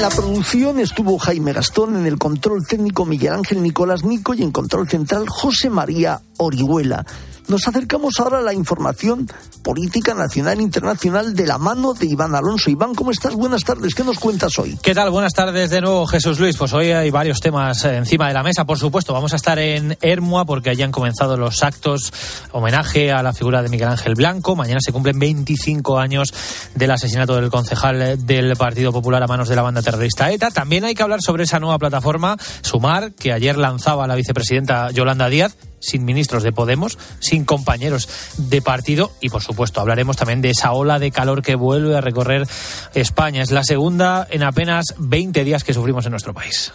En 0.00 0.08
la 0.08 0.16
producción 0.16 0.80
estuvo 0.80 1.18
Jaime 1.18 1.52
Gastón, 1.52 1.94
en 1.94 2.06
el 2.06 2.16
control 2.16 2.66
técnico 2.66 3.04
Miguel 3.04 3.34
Ángel 3.34 3.62
Nicolás 3.62 4.02
Nico 4.02 4.32
y 4.32 4.42
en 4.42 4.50
control 4.50 4.88
central 4.88 5.28
José 5.28 5.68
María 5.68 6.22
Orihuela. 6.38 7.04
Nos 7.50 7.66
acercamos 7.66 8.14
ahora 8.20 8.38
a 8.38 8.42
la 8.42 8.54
información 8.54 9.26
política 9.64 10.14
nacional 10.14 10.60
e 10.60 10.62
internacional 10.62 11.34
de 11.34 11.48
la 11.48 11.58
mano 11.58 11.94
de 11.94 12.06
Iván 12.06 12.36
Alonso. 12.36 12.70
Iván, 12.70 12.94
¿cómo 12.94 13.10
estás? 13.10 13.34
Buenas 13.34 13.64
tardes. 13.64 13.92
¿Qué 13.92 14.04
nos 14.04 14.20
cuentas 14.20 14.56
hoy? 14.60 14.78
¿Qué 14.80 14.94
tal? 14.94 15.10
Buenas 15.10 15.32
tardes 15.32 15.68
de 15.68 15.80
nuevo, 15.80 16.06
Jesús 16.06 16.38
Luis. 16.38 16.56
Pues 16.56 16.72
hoy 16.72 16.92
hay 16.92 17.10
varios 17.10 17.40
temas 17.40 17.84
encima 17.84 18.28
de 18.28 18.34
la 18.34 18.44
mesa, 18.44 18.64
por 18.64 18.78
supuesto. 18.78 19.12
Vamos 19.12 19.32
a 19.32 19.36
estar 19.36 19.58
en 19.58 19.98
Hermua 20.00 20.44
porque 20.44 20.70
allí 20.70 20.84
han 20.84 20.92
comenzado 20.92 21.36
los 21.36 21.64
actos 21.64 22.12
homenaje 22.52 23.10
a 23.10 23.20
la 23.20 23.32
figura 23.32 23.64
de 23.64 23.68
Miguel 23.68 23.88
Ángel 23.88 24.14
Blanco. 24.14 24.54
Mañana 24.54 24.78
se 24.80 24.92
cumplen 24.92 25.18
25 25.18 25.98
años 25.98 26.32
del 26.76 26.92
asesinato 26.92 27.34
del 27.34 27.50
concejal 27.50 28.24
del 28.24 28.54
Partido 28.54 28.92
Popular 28.92 29.24
a 29.24 29.26
manos 29.26 29.48
de 29.48 29.56
la 29.56 29.62
banda 29.62 29.82
terrorista 29.82 30.30
ETA. 30.30 30.52
También 30.52 30.84
hay 30.84 30.94
que 30.94 31.02
hablar 31.02 31.20
sobre 31.20 31.42
esa 31.42 31.58
nueva 31.58 31.80
plataforma, 31.80 32.36
Sumar, 32.62 33.10
que 33.10 33.32
ayer 33.32 33.58
lanzaba 33.58 34.06
la 34.06 34.14
vicepresidenta 34.14 34.92
Yolanda 34.92 35.28
Díaz 35.28 35.56
sin 35.80 36.04
ministros 36.04 36.42
de 36.42 36.52
Podemos, 36.52 36.98
sin 37.18 37.44
compañeros 37.44 38.08
de 38.36 38.62
partido 38.62 39.12
y 39.20 39.28
por 39.30 39.42
supuesto 39.42 39.80
hablaremos 39.80 40.16
también 40.16 40.42
de 40.42 40.50
esa 40.50 40.72
ola 40.72 40.98
de 40.98 41.10
calor 41.10 41.42
que 41.42 41.54
vuelve 41.54 41.96
a 41.96 42.00
recorrer 42.00 42.46
España. 42.94 43.42
Es 43.42 43.50
la 43.50 43.64
segunda 43.64 44.26
en 44.30 44.42
apenas 44.42 44.94
20 44.98 45.44
días 45.44 45.64
que 45.64 45.74
sufrimos 45.74 46.06
en 46.06 46.12
nuestro 46.12 46.34
país. 46.34 46.72